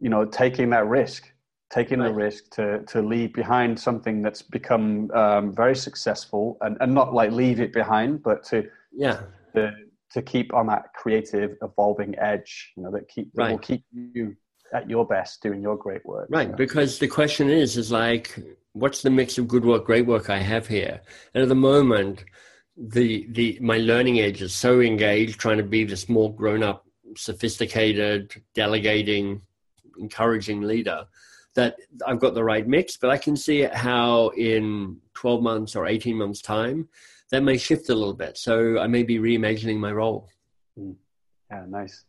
[0.00, 1.30] you know, taking that risk,
[1.70, 2.08] taking right.
[2.08, 7.12] the risk to to leave behind something that's become um, very successful, and, and not
[7.12, 9.20] like leave it behind, but to yeah
[9.54, 9.70] to,
[10.14, 13.50] to keep on that creative, evolving edge, you know, that keep that right.
[13.50, 14.36] will keep you
[14.72, 16.28] at your best doing your great work.
[16.30, 18.38] Right, because the question is, is like,
[18.72, 21.00] what's the mix of good work, great work I have here?
[21.34, 22.24] And at the moment,
[22.76, 26.84] the the my learning age is so engaged trying to be this more grown up
[27.16, 29.40] sophisticated delegating
[29.98, 31.06] encouraging leader
[31.54, 35.86] that i've got the right mix but i can see how in 12 months or
[35.86, 36.88] 18 months time
[37.34, 40.28] that may shift a little bit so i may be reimagining my role
[40.78, 40.94] mm.
[41.50, 42.04] yeah nice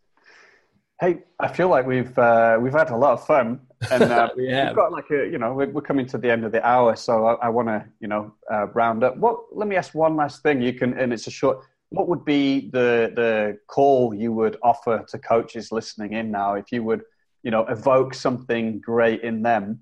[1.01, 3.59] Hey, I feel like we've uh, we've had a lot of fun,
[3.91, 6.45] and uh, we have got like a you know we're, we're, coming to the end
[6.45, 9.17] of the hour, so I, I want to you know uh, round up.
[9.17, 9.38] What?
[9.51, 10.61] Let me ask one last thing.
[10.61, 11.59] You can, and it's a short.
[11.89, 16.71] What would be the the call you would offer to coaches listening in now if
[16.71, 17.01] you would
[17.43, 19.82] you know evoke something great in them?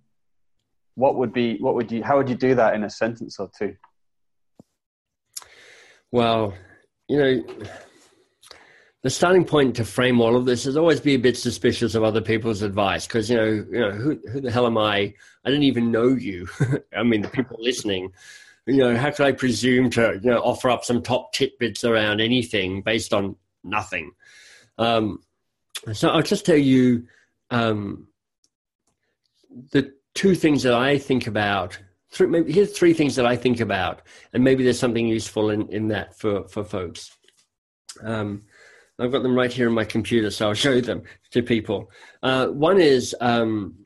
[0.96, 3.52] What would be what would you how would you do that in a sentence or
[3.56, 3.76] two?
[6.14, 6.54] Well,
[7.08, 7.44] you know
[9.02, 12.04] the starting point to frame all of this is always be a bit suspicious of
[12.04, 15.16] other people's advice because you know you know who, who the hell am I?
[15.44, 16.48] I don't even know you.
[16.96, 18.12] I mean, the people listening.
[18.68, 22.22] You know, how could I presume to you know offer up some top tidbits around
[22.22, 24.12] anything based on nothing?
[24.78, 25.18] Um,
[25.94, 27.08] so I'll just tell you
[27.50, 28.08] um,
[29.72, 31.80] the two things that I think about.
[32.14, 34.04] Three, maybe, here's three things that I think about,
[34.34, 37.12] and maybe there's something useful in, in that for for folks.
[38.02, 38.44] Um,
[39.00, 41.92] I've got them right here on my computer, so I'll show them to people.
[42.22, 43.84] Uh, one is um,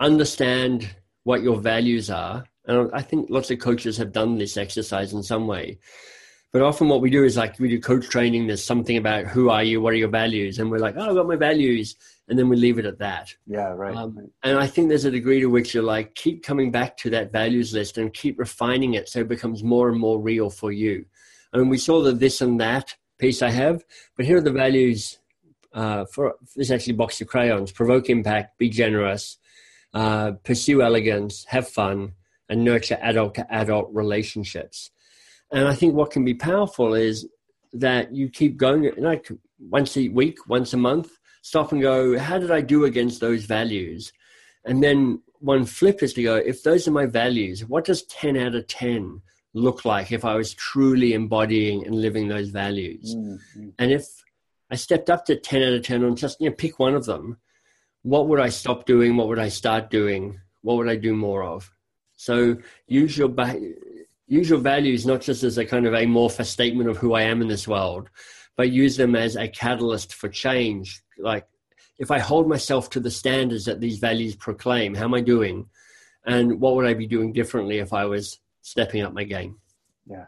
[0.00, 2.44] understand what your values are.
[2.66, 5.78] And I think lots of coaches have done this exercise in some way.
[6.52, 9.50] But often what we do is like we do coach training, there's something about who
[9.50, 10.58] are you, what are your values?
[10.58, 11.96] And we're like, oh, I've got my values.
[12.28, 13.34] And then we leave it at that.
[13.46, 13.94] Yeah, right.
[13.94, 14.26] Um, right.
[14.42, 17.32] And I think there's a degree to which you're like, keep coming back to that
[17.32, 21.04] values list and keep refining it so it becomes more and more real for you.
[21.52, 23.84] And we saw the this and that piece I have.
[24.16, 25.18] But here are the values
[25.74, 29.38] uh, for this actually box of crayons provoke impact, be generous,
[29.92, 32.12] uh, pursue elegance, have fun,
[32.48, 34.90] and nurture adult to adult relationships.
[35.52, 37.26] And I think what can be powerful is
[37.72, 41.10] that you keep going like once a week, once a month,
[41.44, 44.14] stop and go, how did I do against those values?
[44.64, 48.38] And then one flip is to go, if those are my values, what does 10
[48.38, 49.20] out of 10
[49.52, 53.14] look like if I was truly embodying and living those values?
[53.14, 53.68] Mm-hmm.
[53.78, 54.06] And if
[54.70, 57.04] I stepped up to 10 out of 10 and just you know, pick one of
[57.04, 57.36] them,
[58.00, 59.14] what would I stop doing?
[59.14, 60.40] What would I start doing?
[60.62, 61.70] What would I do more of?
[62.16, 63.28] So use your,
[64.26, 67.42] use your values not just as a kind of amorphous statement of who I am
[67.42, 68.08] in this world,
[68.56, 71.03] but use them as a catalyst for change.
[71.18, 71.46] Like
[71.98, 75.66] if I hold myself to the standards that these values proclaim, how am I doing?
[76.26, 79.58] And what would I be doing differently if I was stepping up my game?
[80.06, 80.26] Yeah.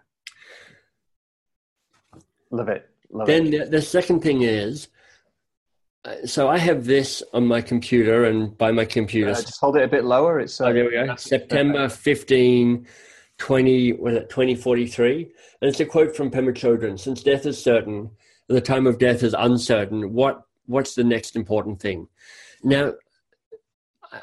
[2.51, 2.89] Love it.
[3.11, 3.65] Love then it.
[3.71, 4.89] The, the second thing is,
[6.05, 9.77] uh, so I have this on my computer, and by my computer, uh, just hold
[9.77, 10.39] it a bit lower.
[10.39, 11.17] It's uh, oh, there we go.
[11.17, 12.87] September 15,
[13.39, 15.33] 20, was it 2043?
[15.61, 18.11] And it's a quote from Pema Chodron Since death is certain,
[18.49, 22.09] the time of death is uncertain, what, what's the next important thing?
[22.63, 22.95] Now,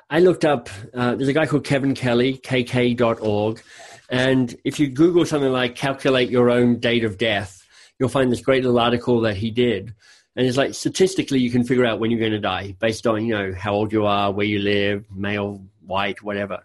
[0.10, 3.62] I looked up, uh, there's a guy called Kevin Kelly, kk.org.
[4.10, 7.66] And if you Google something like calculate your own date of death,
[8.00, 9.94] you'll find this great little article that he did.
[10.36, 13.26] And it's like statistically, you can figure out when you're going to die based on,
[13.26, 16.64] you know, how old you are, where you live, male, white, whatever.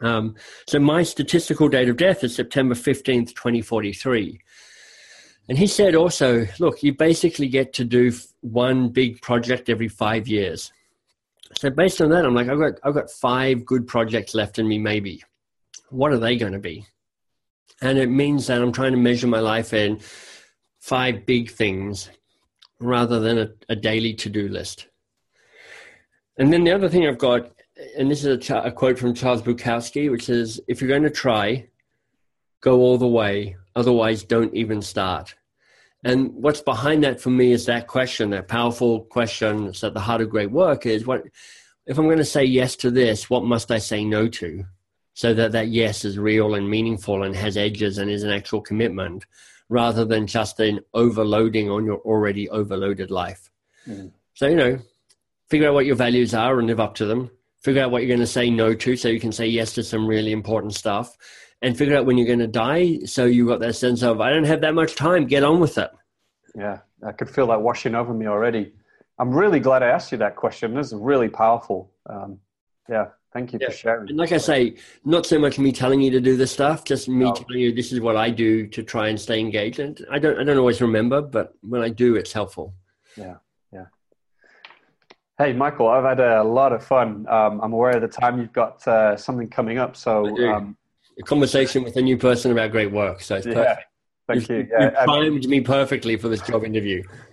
[0.00, 0.34] Um,
[0.66, 4.40] so my statistical date of death is September 15th, 2043.
[5.48, 10.26] And he said also, look, you basically get to do one big project every five
[10.26, 10.72] years.
[11.58, 14.66] So based on that, I'm like, I've got, I've got five good projects left in
[14.66, 15.22] me, maybe.
[15.90, 16.86] What are they going to be?
[17.80, 20.00] And it means that I'm trying to measure my life in
[20.80, 22.10] five big things
[22.80, 24.88] rather than a, a daily to-do list.
[26.38, 27.50] And then the other thing I've got,
[27.96, 31.10] and this is a, a quote from Charles Bukowski, which is, if you're going to
[31.10, 31.68] try,
[32.60, 33.56] go all the way.
[33.74, 35.34] Otherwise, don't even start.
[36.04, 40.00] And what's behind that for me is that question, that powerful question that's at the
[40.00, 41.24] heart of great work is what
[41.86, 44.64] if I'm going to say yes to this, what must I say no to?
[45.14, 48.60] So that that yes is real and meaningful and has edges and is an actual
[48.60, 49.24] commitment
[49.68, 53.50] rather than just an overloading on your already overloaded life.
[53.88, 54.12] Mm.
[54.34, 54.78] So, you know,
[55.48, 57.30] figure out what your values are and live up to them.
[57.62, 59.82] Figure out what you're going to say no to so you can say yes to
[59.82, 61.16] some really important stuff
[61.62, 63.00] and figure out when you're going to die.
[63.04, 65.78] So you got that sense of, I don't have that much time, get on with
[65.78, 65.90] it.
[66.54, 68.72] Yeah, I could feel that washing over me already.
[69.18, 70.74] I'm really glad I asked you that question.
[70.74, 71.90] This is really powerful.
[72.08, 72.38] Um,
[72.88, 73.68] yeah, thank you yeah.
[73.68, 74.08] for sharing.
[74.08, 77.08] And like I say, not so much me telling you to do this stuff, just
[77.08, 77.32] me no.
[77.32, 79.80] telling you this is what I do to try and stay engaged.
[79.80, 82.74] And I don't, I don't always remember, but when I do, it's helpful.
[83.16, 83.36] Yeah,
[83.72, 83.86] yeah.
[85.38, 87.26] Hey, Michael, I've had a lot of fun.
[87.28, 90.76] Um, I'm aware of the time you've got uh, something coming up, so um,
[91.18, 93.22] a conversation with a new person about great work.
[93.22, 93.86] So it's perfect.
[94.28, 94.56] thank you.
[94.56, 94.68] you.
[94.70, 97.02] Yeah, you timed me perfectly for this job interview.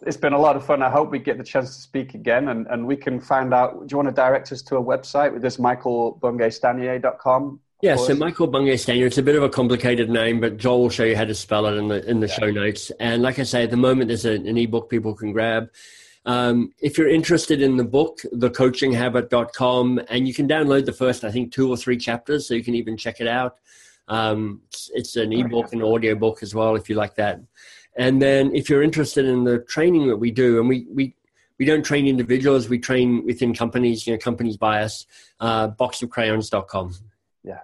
[0.00, 0.82] it's been a lot of fun.
[0.82, 3.86] I hope we get the chance to speak again and, and we can find out.
[3.86, 7.60] Do you want to direct us to a website with this michaelbungay-stanier.com?
[7.82, 10.90] Yeah, so Michael Bungay Stanier, it's a bit of a complicated name, but Joel will
[10.90, 12.34] show you how to spell it in the in the yeah.
[12.34, 12.90] show notes.
[12.98, 15.68] And like I say, at the moment, there's an ebook people can grab.
[16.26, 21.30] Um, if you're interested in the book, thecoachinghabit.com, and you can download the first, I
[21.30, 23.58] think, two or three chapters, so you can even check it out.
[24.08, 27.40] Um, it's, it's, an ebook and audio book as well, if you like that.
[27.96, 31.14] And then if you're interested in the training that we do, and we, we,
[31.58, 35.06] we don't train individuals, we train within companies, you know, companies buy us,
[35.40, 36.94] uh, boxofcrayons.com.
[37.44, 37.60] Yeah,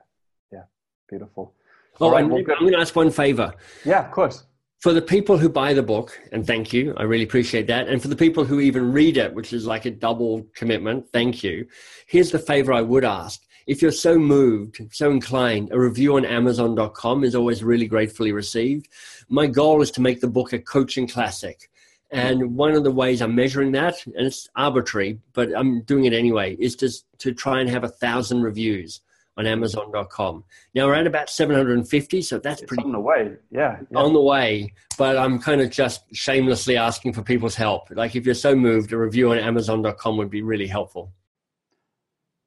[0.53, 0.65] yeah,
[1.09, 1.55] beautiful.
[2.01, 3.53] Oh, right, and well, I'm going to ask one favor.
[3.85, 4.45] Yeah, of course
[4.81, 7.89] for the people who buy the book, and thank you, I really appreciate that.
[7.89, 11.45] And for the people who even read it, which is like a double commitment, thank
[11.45, 11.67] you.
[12.07, 13.43] Here's the favor I would ask.
[13.67, 18.89] If you're so moved, so inclined, a review on Amazon.com is always really gratefully received.
[19.29, 21.71] My goal is to make the book a coaching classic.
[22.11, 26.15] And one of the ways I'm measuring that, and it's arbitrary, but I'm doing it
[26.15, 29.03] anyway, is to, to try and have a thousand reviews
[29.37, 30.45] on Amazon.com.
[30.75, 33.33] Now we're at about 750, so that's it's pretty on the way.
[33.51, 34.73] Yeah, yeah, on the way.
[34.99, 37.91] But I'm kind of just shamelessly asking for people's help.
[37.91, 41.13] Like if you're so moved, a review on Amazon.com would be really helpful.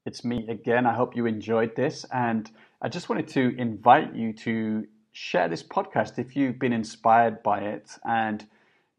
[0.06, 0.86] It's me again.
[0.86, 2.50] I hope you enjoyed this, and
[2.82, 7.60] I just wanted to invite you to share this podcast if you've been inspired by
[7.60, 8.46] it and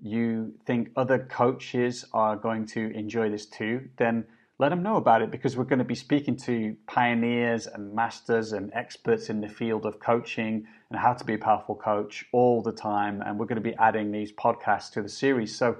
[0.00, 3.88] you think other coaches are going to enjoy this too.
[3.96, 4.24] Then
[4.58, 8.52] let them know about it because we're going to be speaking to pioneers and masters
[8.52, 12.62] and experts in the field of coaching and how to be a powerful coach all
[12.62, 13.20] the time.
[13.22, 15.56] And we're going to be adding these podcasts to the series.
[15.56, 15.76] So